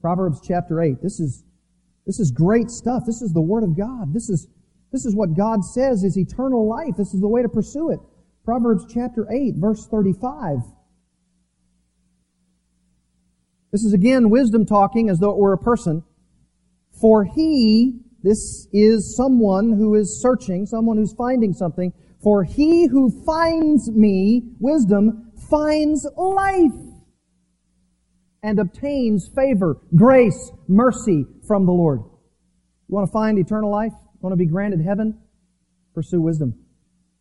[0.00, 1.02] Proverbs chapter 8.
[1.02, 1.42] This is,
[2.06, 3.02] this is great stuff.
[3.04, 4.14] This is the Word of God.
[4.14, 4.46] This is,
[4.92, 6.94] this is what God says is eternal life.
[6.96, 7.98] This is the way to pursue it.
[8.44, 10.58] Proverbs chapter 8, verse 35.
[13.74, 16.04] This is again wisdom talking as though it were a person.
[17.00, 21.92] For he, this is someone who is searching, someone who's finding something.
[22.22, 26.70] For he who finds me, wisdom, finds life
[28.44, 31.98] and obtains favor, grace, mercy from the Lord.
[31.98, 33.90] You want to find eternal life?
[33.90, 35.18] You want to be granted heaven?
[35.94, 36.54] Pursue wisdom.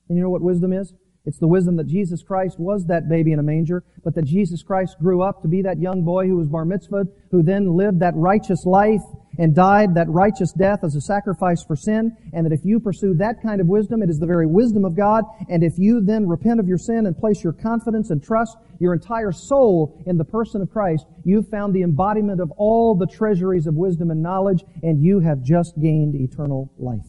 [0.08, 0.94] And you know what wisdom is?
[1.26, 4.62] It's the wisdom that Jesus Christ was that baby in a manger, but that Jesus
[4.62, 8.02] Christ grew up to be that young boy who was bar mitzvahed, who then lived
[8.02, 9.02] that righteous life
[9.40, 13.14] and died that righteous death as a sacrifice for sin, and that if you pursue
[13.16, 16.28] that kind of wisdom, it is the very wisdom of God, and if you then
[16.28, 20.26] repent of your sin and place your confidence and trust, your entire soul in the
[20.26, 24.64] person of Christ, you've found the embodiment of all the treasuries of wisdom and knowledge,
[24.84, 27.08] and you have just gained eternal life.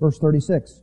[0.00, 0.82] Verse 36.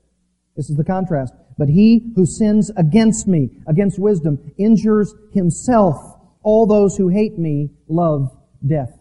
[0.55, 1.33] This is the contrast.
[1.57, 6.19] But he who sins against me, against wisdom, injures himself.
[6.41, 8.35] All those who hate me love
[8.65, 8.91] death.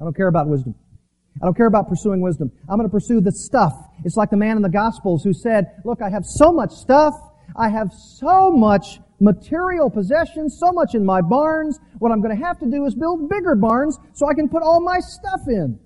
[0.00, 0.74] I don't care about wisdom.
[1.40, 2.52] I don't care about pursuing wisdom.
[2.68, 3.72] I'm going to pursue the stuff.
[4.04, 7.14] It's like the man in the Gospels who said, look, I have so much stuff.
[7.56, 11.78] I have so much material possessions, so much in my barns.
[11.98, 14.62] What I'm going to have to do is build bigger barns so I can put
[14.62, 15.78] all my stuff in.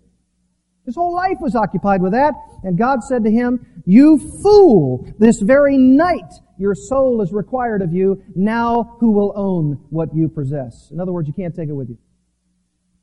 [0.89, 2.33] His whole life was occupied with that.
[2.63, 5.07] And God said to him, You fool!
[5.19, 8.23] This very night your soul is required of you.
[8.35, 10.91] Now who will own what you possess?
[10.91, 11.99] In other words, you can't take it with you.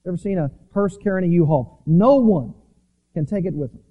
[0.08, 1.84] Ever seen a hearse carrying a U-Haul?
[1.86, 2.56] No one
[3.14, 3.84] can take it with them.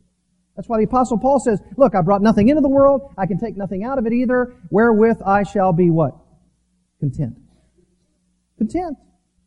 [0.56, 3.14] That's why the apostle Paul says, look, I brought nothing into the world.
[3.16, 4.56] I can take nothing out of it either.
[4.70, 6.16] Wherewith I shall be what?
[6.98, 7.38] Content.
[8.58, 8.98] Content.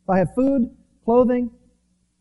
[0.04, 1.50] If I have food, clothing,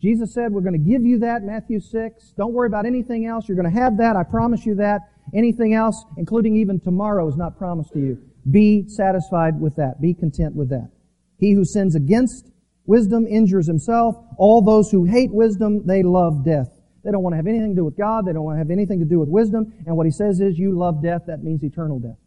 [0.02, 2.34] Jesus said, we're going to give you that, Matthew 6.
[2.38, 3.48] Don't worry about anything else.
[3.48, 4.16] You're going to have that.
[4.16, 5.02] I promise you that.
[5.34, 8.22] Anything else, including even tomorrow, is not promised to you.
[8.50, 10.00] Be satisfied with that.
[10.00, 10.92] Be content with that.
[11.40, 12.50] He who sins against
[12.86, 14.16] wisdom injures himself.
[14.38, 16.70] All those who hate wisdom, they love death.
[17.04, 18.26] They don't want to have anything to do with God.
[18.26, 19.74] They don't want to have anything to do with wisdom.
[19.86, 21.24] And what he says is, you love death.
[21.28, 22.18] That means eternal death.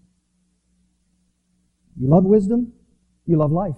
[1.98, 2.72] You love wisdom.
[3.26, 3.76] You love life.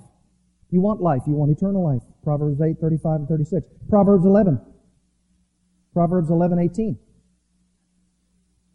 [0.73, 1.20] You want life.
[1.27, 2.03] You want eternal life.
[2.25, 3.66] Proverbs 8, 35 and 36.
[3.91, 4.59] Proverbs 11.
[5.93, 6.99] Proverbs 11, 18.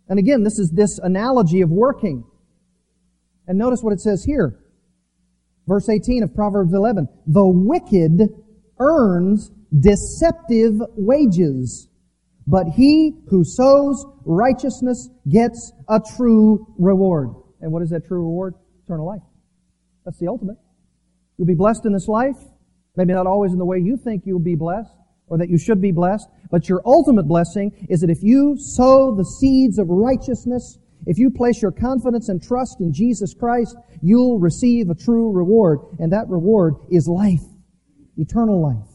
[0.08, 2.24] And again, this is this analogy of working.
[3.48, 4.60] And notice what it says here.
[5.68, 7.10] Verse 18 of Proverbs 11.
[7.26, 8.30] The wicked
[8.80, 11.90] earns deceptive wages,
[12.46, 17.30] But he who sows righteousness gets a true reward.
[17.60, 18.54] And what is that true reward?
[18.86, 19.24] Eternal life.
[20.06, 20.58] That's the ultimate.
[21.38, 22.38] You'll be blessed in this life.
[22.96, 24.92] Maybe not always in the way you think you'll be blessed
[25.28, 29.14] or that you should be blessed, but your ultimate blessing is that if you sow
[29.16, 34.40] the seeds of righteousness, if you place your confidence and trust in Jesus Christ, you'll
[34.40, 37.44] receive a true reward, and that reward is life,
[38.18, 38.88] eternal life.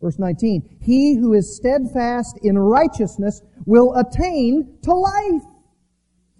[0.00, 5.42] Verse 19, He who is steadfast in righteousness will attain to life.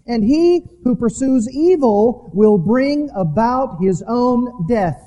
[0.08, 5.04] And he who pursues evil will bring about his own death.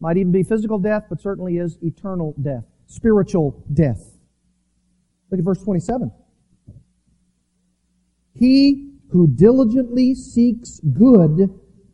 [0.00, 4.00] Might even be physical death, but certainly is eternal death, spiritual death.
[5.30, 6.10] Look at verse 27.
[8.34, 11.50] He who diligently seeks good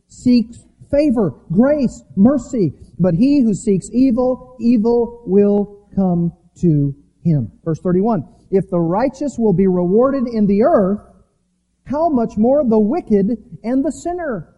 [0.07, 2.73] seeks favor, grace, mercy.
[2.99, 6.31] But he who seeks evil, evil will come
[6.61, 7.51] to him.
[7.65, 8.27] Verse 31.
[8.51, 11.01] If the righteous will be rewarded in the earth,
[11.85, 14.55] how much more the wicked and the sinner?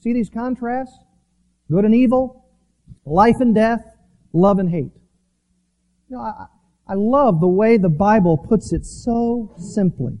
[0.00, 0.96] See these contrasts?
[1.70, 2.46] Good and evil,
[3.04, 3.84] life and death,
[4.32, 4.92] love and hate.
[6.08, 6.46] You know, I,
[6.86, 10.18] I love the way the Bible puts it so simply.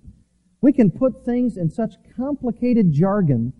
[0.62, 3.52] We can put things in such complicated jargon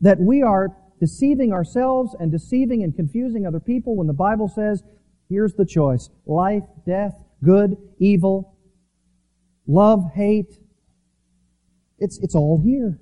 [0.00, 4.82] that we are deceiving ourselves and deceiving and confusing other people when the Bible says,
[5.28, 6.08] here's the choice.
[6.24, 7.14] Life, death,
[7.44, 8.56] good, evil,
[9.66, 10.58] love, hate.
[12.00, 12.98] It's, it's all here.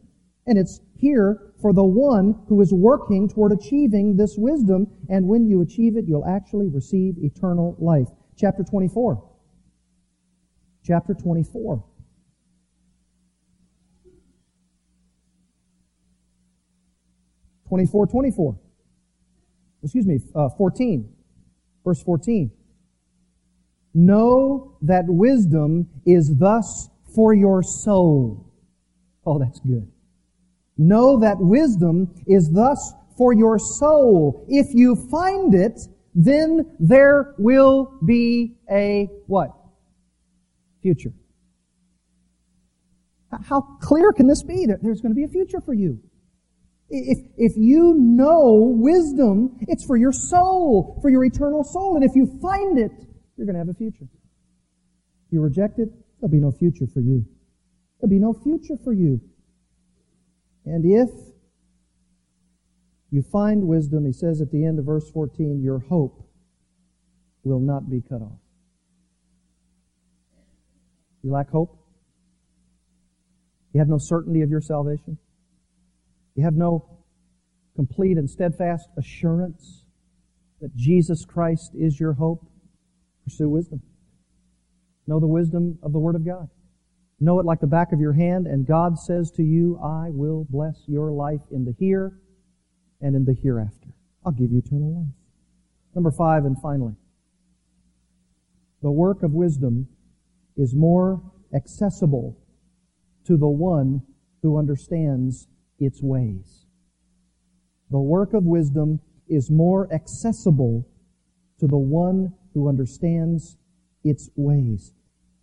[0.47, 4.87] And it's here for the one who is working toward achieving this wisdom.
[5.09, 8.09] And when you achieve it, you'll actually receive eternal life.
[8.37, 9.25] Chapter 24.
[10.85, 11.85] Chapter 24.
[17.69, 18.59] 24, 24.
[19.83, 21.13] Excuse me, uh, 14.
[21.85, 22.51] Verse 14.
[23.95, 28.48] Know that wisdom is thus for your soul.
[29.25, 29.91] Oh, that's good.
[30.77, 34.45] Know that wisdom is thus for your soul.
[34.49, 35.81] If you find it,
[36.15, 39.51] then there will be a what?
[40.83, 41.13] Future.
[43.45, 46.01] How clear can this be that there's going to be a future for you?
[46.89, 51.97] If, if you know wisdom, it's for your soul, for your eternal soul.
[51.97, 52.93] And if you find it,
[53.37, 54.07] you're going to have a future.
[55.27, 55.91] If you reject it,
[56.21, 57.27] there'll be no future for you.
[58.01, 59.21] There'll be no future for you.
[60.65, 61.11] And if
[63.11, 66.29] you find wisdom, he says at the end of verse 14, your hope
[67.43, 68.39] will not be cut off.
[71.23, 71.77] You lack hope?
[73.73, 75.19] You have no certainty of your salvation?
[76.35, 76.99] You have no
[77.75, 79.85] complete and steadfast assurance
[80.61, 82.45] that Jesus Christ is your hope.
[83.25, 83.83] Pursue wisdom.
[85.07, 86.49] Know the wisdom of the Word of God.
[87.21, 90.47] Know it like the back of your hand, and God says to you, I will
[90.49, 92.21] bless your life in the here
[93.01, 93.89] and in the hereafter.
[94.25, 95.15] I'll give you eternal life.
[95.95, 96.95] Number five, and finally,
[98.83, 99.89] the work of wisdom
[100.57, 101.21] is more
[101.53, 102.39] accessible
[103.25, 104.03] to the one
[104.43, 105.49] who understands
[105.81, 106.67] its ways.
[107.91, 110.87] The work of wisdom is more accessible
[111.59, 113.57] to the one who understands
[114.05, 114.93] its ways.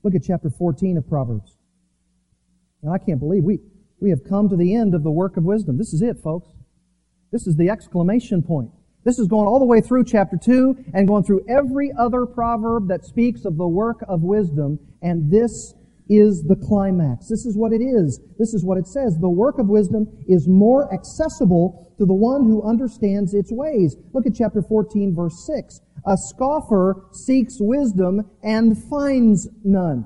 [0.04, 1.58] Look at chapter 14 of Proverbs.
[2.86, 3.60] Now, I can't believe we,
[4.00, 5.80] we have come to the end of the work of wisdom.
[5.80, 6.50] This is it, folks.
[7.32, 8.70] This is the exclamation point.
[9.04, 12.88] This is going all the way through chapter 2 and going through every other proverb
[12.90, 15.74] that speaks of the work of wisdom, and this
[16.08, 17.28] is the climax.
[17.28, 18.20] This is what it is.
[18.38, 19.18] This is what it says.
[19.20, 23.96] The work of wisdom is more accessible to the one who understands its ways.
[24.14, 25.82] Look at chapter 14 verse 6.
[26.06, 30.06] A scoffer seeks wisdom and finds none.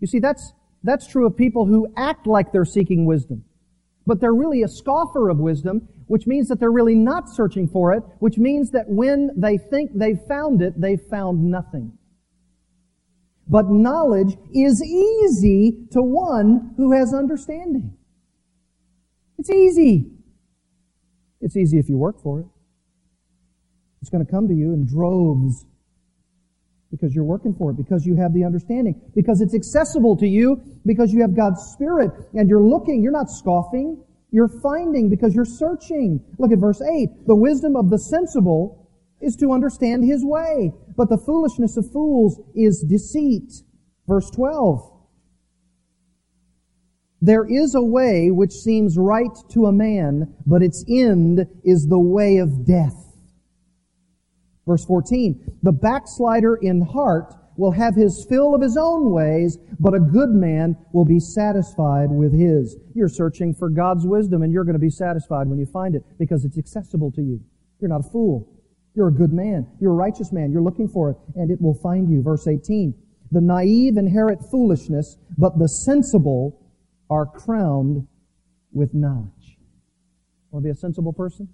[0.00, 0.52] You see, that's,
[0.84, 3.44] that's true of people who act like they're seeking wisdom.
[4.06, 7.94] But they're really a scoffer of wisdom, which means that they're really not searching for
[7.94, 11.96] it, which means that when they think they've found it, they've found nothing.
[13.48, 17.96] But knowledge is easy to one who has understanding.
[19.38, 20.10] It's easy.
[21.40, 22.46] It's easy if you work for it.
[24.00, 25.64] It's going to come to you in droves
[26.94, 30.62] because you're working for it, because you have the understanding, because it's accessible to you,
[30.86, 35.44] because you have God's Spirit and you're looking, you're not scoffing, you're finding because you're
[35.44, 36.20] searching.
[36.38, 37.26] Look at verse 8.
[37.26, 38.88] The wisdom of the sensible
[39.20, 40.72] is to understand his way.
[40.96, 43.52] But the foolishness of fools is deceit.
[44.06, 44.90] Verse 12.
[47.20, 51.98] There is a way which seems right to a man, but its end is the
[51.98, 53.03] way of death.
[54.66, 55.58] Verse 14.
[55.62, 60.30] The backslider in heart will have his fill of his own ways, but a good
[60.30, 62.76] man will be satisfied with his.
[62.94, 66.02] You're searching for God's wisdom and you're going to be satisfied when you find it
[66.18, 67.40] because it's accessible to you.
[67.80, 68.50] You're not a fool.
[68.94, 69.66] You're a good man.
[69.80, 70.52] You're a righteous man.
[70.52, 72.22] You're looking for it and it will find you.
[72.22, 72.94] Verse 18.
[73.30, 76.60] The naive inherit foolishness, but the sensible
[77.10, 78.06] are crowned
[78.72, 79.58] with knowledge.
[80.50, 81.48] Want to be a sensible person?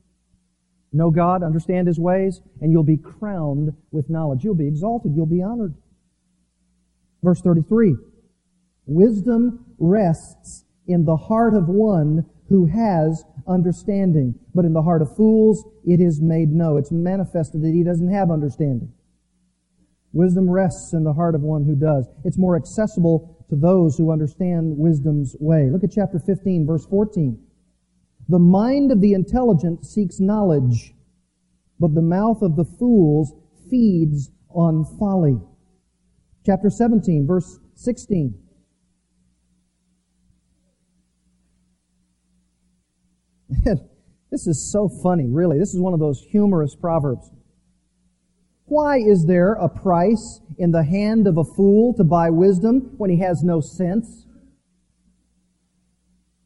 [0.92, 4.42] Know God, understand His ways, and you'll be crowned with knowledge.
[4.42, 5.12] You'll be exalted.
[5.14, 5.74] You'll be honored.
[7.22, 7.96] Verse 33.
[8.86, 15.14] Wisdom rests in the heart of one who has understanding, but in the heart of
[15.16, 16.76] fools it is made no.
[16.76, 18.92] It's manifested that he doesn't have understanding.
[20.12, 22.08] Wisdom rests in the heart of one who does.
[22.24, 25.70] It's more accessible to those who understand wisdom's way.
[25.70, 27.38] Look at chapter 15, verse 14.
[28.30, 30.94] The mind of the intelligent seeks knowledge,
[31.80, 33.32] but the mouth of the fools
[33.68, 35.40] feeds on folly.
[36.46, 38.38] Chapter 17, verse 16.
[44.30, 45.58] this is so funny, really.
[45.58, 47.32] This is one of those humorous proverbs.
[48.66, 53.10] Why is there a price in the hand of a fool to buy wisdom when
[53.10, 54.26] he has no sense?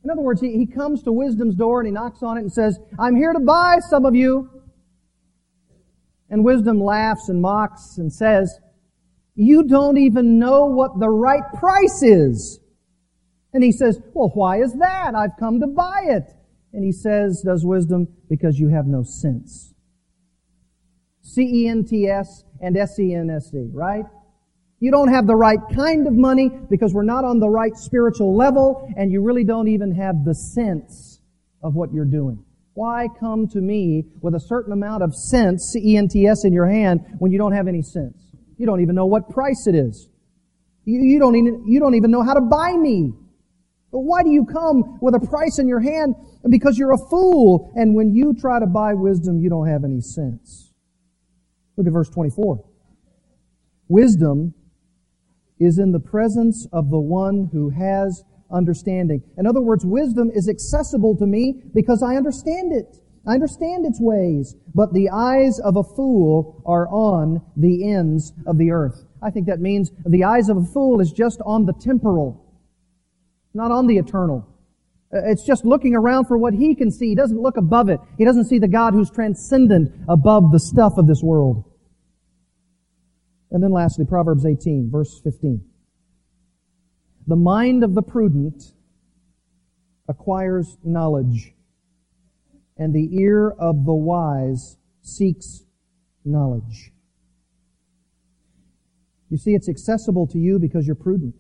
[0.05, 2.53] In other words, he, he comes to wisdom's door and he knocks on it and
[2.53, 4.51] says, I'm here to buy some of you.
[6.29, 8.61] And wisdom laughs and mocks and says,
[9.35, 12.61] you don't even know what the right price is.
[13.53, 15.15] And he says, well, why is that?
[15.15, 16.25] I've come to buy it.
[16.73, 19.75] And he says, does wisdom, because you have no sense.
[21.23, 24.05] C-E-N-T-S and S-E-N-S-E, right?
[24.85, 28.37] You don't have the right kind of money because we're not on the right spiritual
[28.37, 31.21] level and you really don't even have the sense
[31.63, 32.45] of what you're doing.
[32.75, 37.33] Why come to me with a certain amount of sense, C-E-N-T-S in your hand when
[37.33, 38.37] you don't have any sense?
[38.59, 40.11] You don't even know what price it is.
[40.85, 43.15] You, you don't even, you don't even know how to buy me.
[43.91, 46.15] But why do you come with a price in your hand?
[46.51, 47.73] Because you're a fool.
[47.75, 50.75] And when you try to buy wisdom, you don't have any sense.
[51.79, 52.63] Look at verse 24.
[53.89, 54.53] Wisdom
[55.59, 59.23] is in the presence of the one who has understanding.
[59.39, 62.99] In other words, wisdom is accessible to me because I understand it.
[63.27, 68.59] I understand its ways, but the eyes of a fool are on the ends of
[68.59, 69.07] the earth.
[69.23, 72.45] I think that means the eyes of a fool is just on the temporal,
[73.55, 74.47] not on the eternal.
[75.15, 77.09] Uh, it's just looking around for what he can see.
[77.09, 77.99] He doesn't look above it.
[78.19, 81.65] He doesn't see the God who's transcendent above the stuff of this world.
[83.55, 85.65] And then lastly, Proverbs 18, verse 15.
[87.29, 88.73] The mind of the prudent
[90.09, 91.55] acquires knowledge,
[92.77, 95.63] and the ear of the wise seeks
[96.25, 96.91] knowledge.
[99.31, 101.37] You see, it's accessible to you because you're prudent.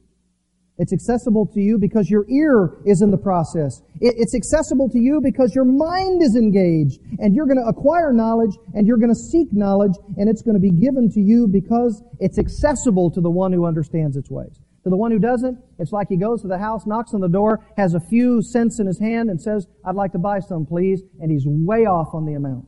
[0.76, 3.80] It's accessible to you because your ear is in the process.
[4.00, 8.56] It's accessible to you because your mind is engaged and you're going to acquire knowledge
[8.74, 12.02] and you're going to seek knowledge and it's going to be given to you because
[12.18, 14.58] it's accessible to the one who understands its ways.
[14.82, 17.28] To the one who doesn't, it's like he goes to the house, knocks on the
[17.28, 20.66] door, has a few cents in his hand and says, I'd like to buy some
[20.66, 22.66] please, and he's way off on the amount.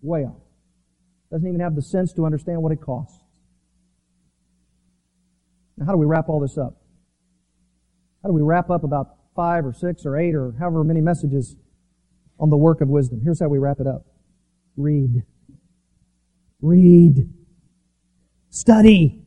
[0.00, 0.40] Way off.
[1.30, 3.22] Doesn't even have the sense to understand what it costs.
[5.76, 6.74] Now how do we wrap all this up?
[8.22, 11.56] How do we wrap up about five or six or eight or however many messages
[12.38, 13.20] on the work of wisdom?
[13.22, 14.04] Here's how we wrap it up.
[14.76, 15.22] Read.
[16.60, 17.32] Read.
[18.50, 19.24] Study.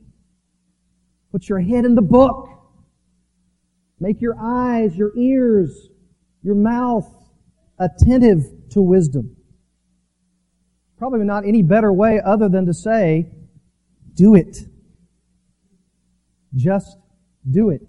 [1.32, 2.50] Put your head in the book.
[4.00, 5.90] Make your eyes, your ears,
[6.44, 7.08] your mouth
[7.80, 9.38] attentive to wisdom.
[10.98, 13.32] Probably not any better way other than to say,
[14.16, 14.58] do it.
[16.54, 16.98] Just
[17.50, 17.82] do it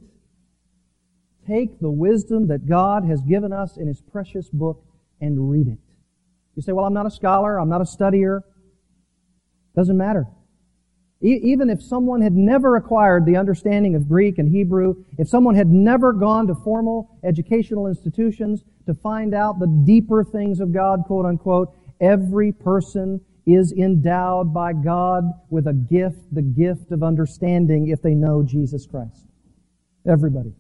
[1.47, 4.85] take the wisdom that God has given us in His precious book
[5.21, 5.79] and read it.
[6.55, 8.43] You say, well, I'm not a scholar, I'm not a studier.
[9.75, 10.27] Doesn't matter.
[11.23, 15.55] E- even if someone had never acquired the understanding of Greek and Hebrew, if someone
[15.55, 21.05] had never gone to formal educational institutions to find out the deeper things of God,
[21.07, 27.89] quote unquote, every person is endowed by God with a gift, the gift of understanding
[27.89, 29.25] if they know Jesus Christ.
[30.07, 30.53] Everybody.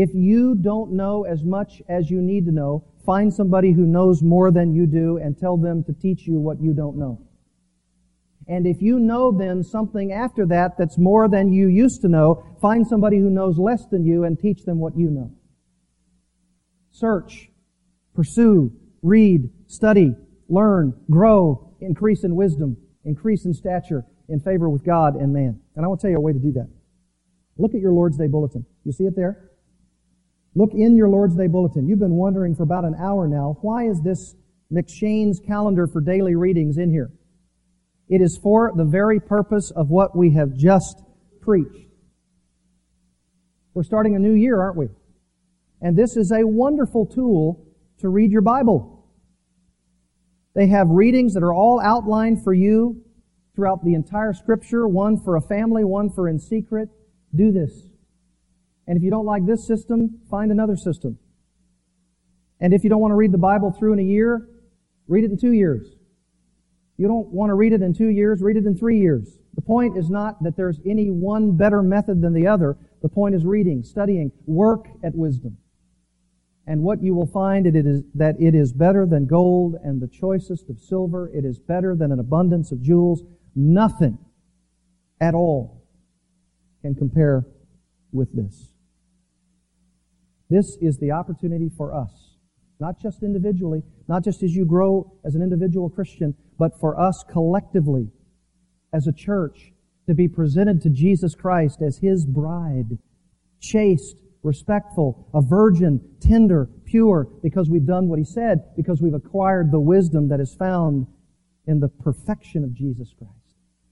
[0.00, 4.22] If you don't know as much as you need to know, find somebody who knows
[4.22, 7.20] more than you do and tell them to teach you what you don't know.
[8.46, 12.44] And if you know then something after that that's more than you used to know,
[12.60, 15.32] find somebody who knows less than you and teach them what you know.
[16.92, 17.50] Search,
[18.14, 18.70] pursue,
[19.02, 20.14] read, study,
[20.48, 25.58] learn, grow, increase in wisdom, increase in stature, in favor with God and man.
[25.74, 26.68] And I want to tell you a way to do that.
[27.56, 28.64] Look at your Lord's Day Bulletin.
[28.84, 29.47] You see it there?
[30.54, 31.86] Look in your Lord's Day Bulletin.
[31.86, 34.34] You've been wondering for about an hour now, why is this
[34.72, 37.10] M'Cheyne's calendar for daily readings in here?
[38.08, 41.02] It is for the very purpose of what we have just
[41.40, 41.88] preached.
[43.74, 44.88] We're starting a new year, aren't we?
[45.80, 47.64] And this is a wonderful tool
[47.98, 49.06] to read your Bible.
[50.54, 53.04] They have readings that are all outlined for you
[53.54, 56.88] throughout the entire scripture, one for a family, one for in secret.
[57.34, 57.87] Do this.
[58.88, 61.18] And if you don't like this system, find another system.
[62.58, 64.48] And if you don't want to read the Bible through in a year,
[65.06, 65.94] read it in two years.
[66.96, 69.38] You don't want to read it in two years, read it in three years.
[69.54, 72.78] The point is not that there's any one better method than the other.
[73.02, 75.58] The point is reading, studying, work at wisdom.
[76.66, 80.08] And what you will find it is that it is better than gold and the
[80.08, 81.30] choicest of silver.
[81.34, 83.22] It is better than an abundance of jewels.
[83.54, 84.18] Nothing
[85.20, 85.84] at all
[86.80, 87.46] can compare
[88.12, 88.67] with this.
[90.50, 92.36] This is the opportunity for us,
[92.80, 97.24] not just individually, not just as you grow as an individual Christian, but for us
[97.30, 98.08] collectively
[98.92, 99.72] as a church
[100.06, 102.98] to be presented to Jesus Christ as His bride,
[103.60, 109.70] chaste, respectful, a virgin, tender, pure, because we've done what He said, because we've acquired
[109.70, 111.06] the wisdom that is found
[111.66, 113.34] in the perfection of Jesus Christ.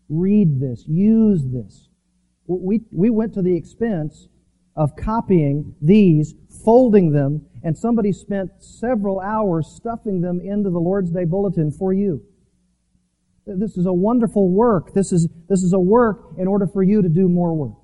[0.09, 1.89] Read this, use this.
[2.47, 4.29] We, we went to the expense
[4.77, 11.11] of copying these, folding them, and somebody spent several hours stuffing them into the Lord's
[11.11, 12.23] Day Bulletin for you.
[13.47, 14.93] This is a wonderful work.
[14.93, 17.77] This is, this is a work in order for you to do more work.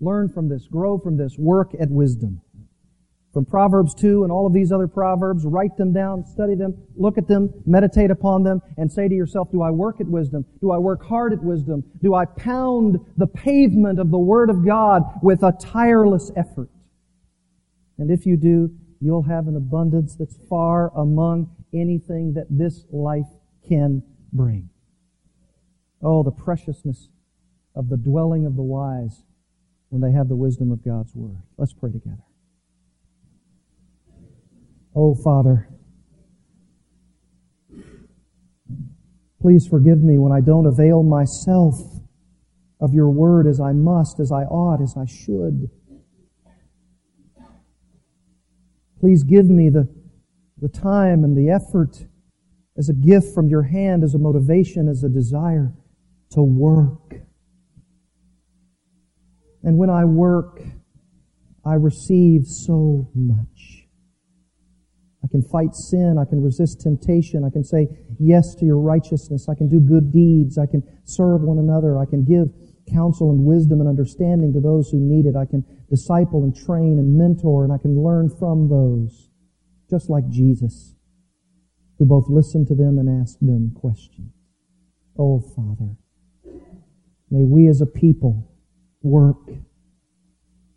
[0.00, 2.40] Learn from this, grow from this, work at wisdom.
[3.32, 7.18] From Proverbs 2 and all of these other Proverbs, write them down, study them, look
[7.18, 10.46] at them, meditate upon them, and say to yourself, do I work at wisdom?
[10.60, 11.84] Do I work hard at wisdom?
[12.02, 16.70] Do I pound the pavement of the Word of God with a tireless effort?
[17.98, 23.28] And if you do, you'll have an abundance that's far among anything that this life
[23.68, 24.02] can
[24.32, 24.70] bring.
[26.02, 27.08] Oh, the preciousness
[27.74, 29.22] of the dwelling of the wise
[29.90, 31.42] when they have the wisdom of God's Word.
[31.58, 32.22] Let's pray together.
[35.00, 35.68] Oh, Father,
[39.40, 41.78] please forgive me when I don't avail myself
[42.80, 45.70] of your Word as I must, as I ought, as I should.
[48.98, 49.88] Please give me the,
[50.60, 52.08] the time and the effort
[52.76, 55.74] as a gift from your hand, as a motivation, as a desire
[56.32, 57.14] to work.
[59.62, 60.60] And when I work,
[61.64, 63.77] I receive so much.
[65.24, 66.16] I can fight sin.
[66.18, 67.44] I can resist temptation.
[67.44, 67.88] I can say
[68.18, 69.48] yes to your righteousness.
[69.48, 70.58] I can do good deeds.
[70.58, 71.98] I can serve one another.
[71.98, 72.48] I can give
[72.92, 75.36] counsel and wisdom and understanding to those who need it.
[75.36, 79.28] I can disciple and train and mentor and I can learn from those.
[79.90, 80.94] Just like Jesus
[81.98, 84.32] who both listened to them and asked them questions.
[85.18, 85.96] Oh, Father,
[87.30, 88.48] may we as a people
[89.02, 89.48] work.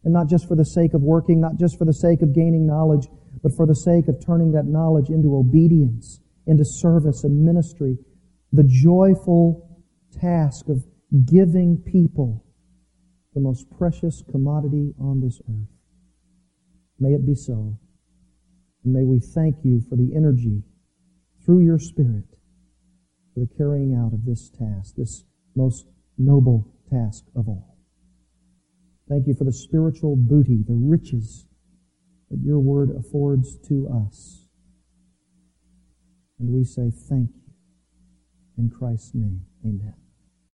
[0.04, 2.66] And not just for the sake of working, not just for the sake of gaining
[2.66, 3.08] knowledge,
[3.41, 7.97] but for the sake of turning that knowledge into obedience, into service and ministry.
[8.51, 9.79] The joyful
[10.19, 10.84] task of
[11.25, 12.45] giving people
[13.34, 15.69] the most precious commodity on this earth.
[16.99, 17.77] May it be so.
[18.84, 20.63] And may we thank you for the energy
[21.45, 22.25] through your Spirit
[23.34, 25.23] for the carrying out of this task, this
[25.55, 25.86] most
[26.17, 27.77] noble task of all.
[29.07, 31.47] Thank you for the spiritual booty, the riches
[32.32, 34.47] that your word affords to us.
[36.39, 37.53] And we say thank you.
[38.57, 39.95] In Christ's name, amen.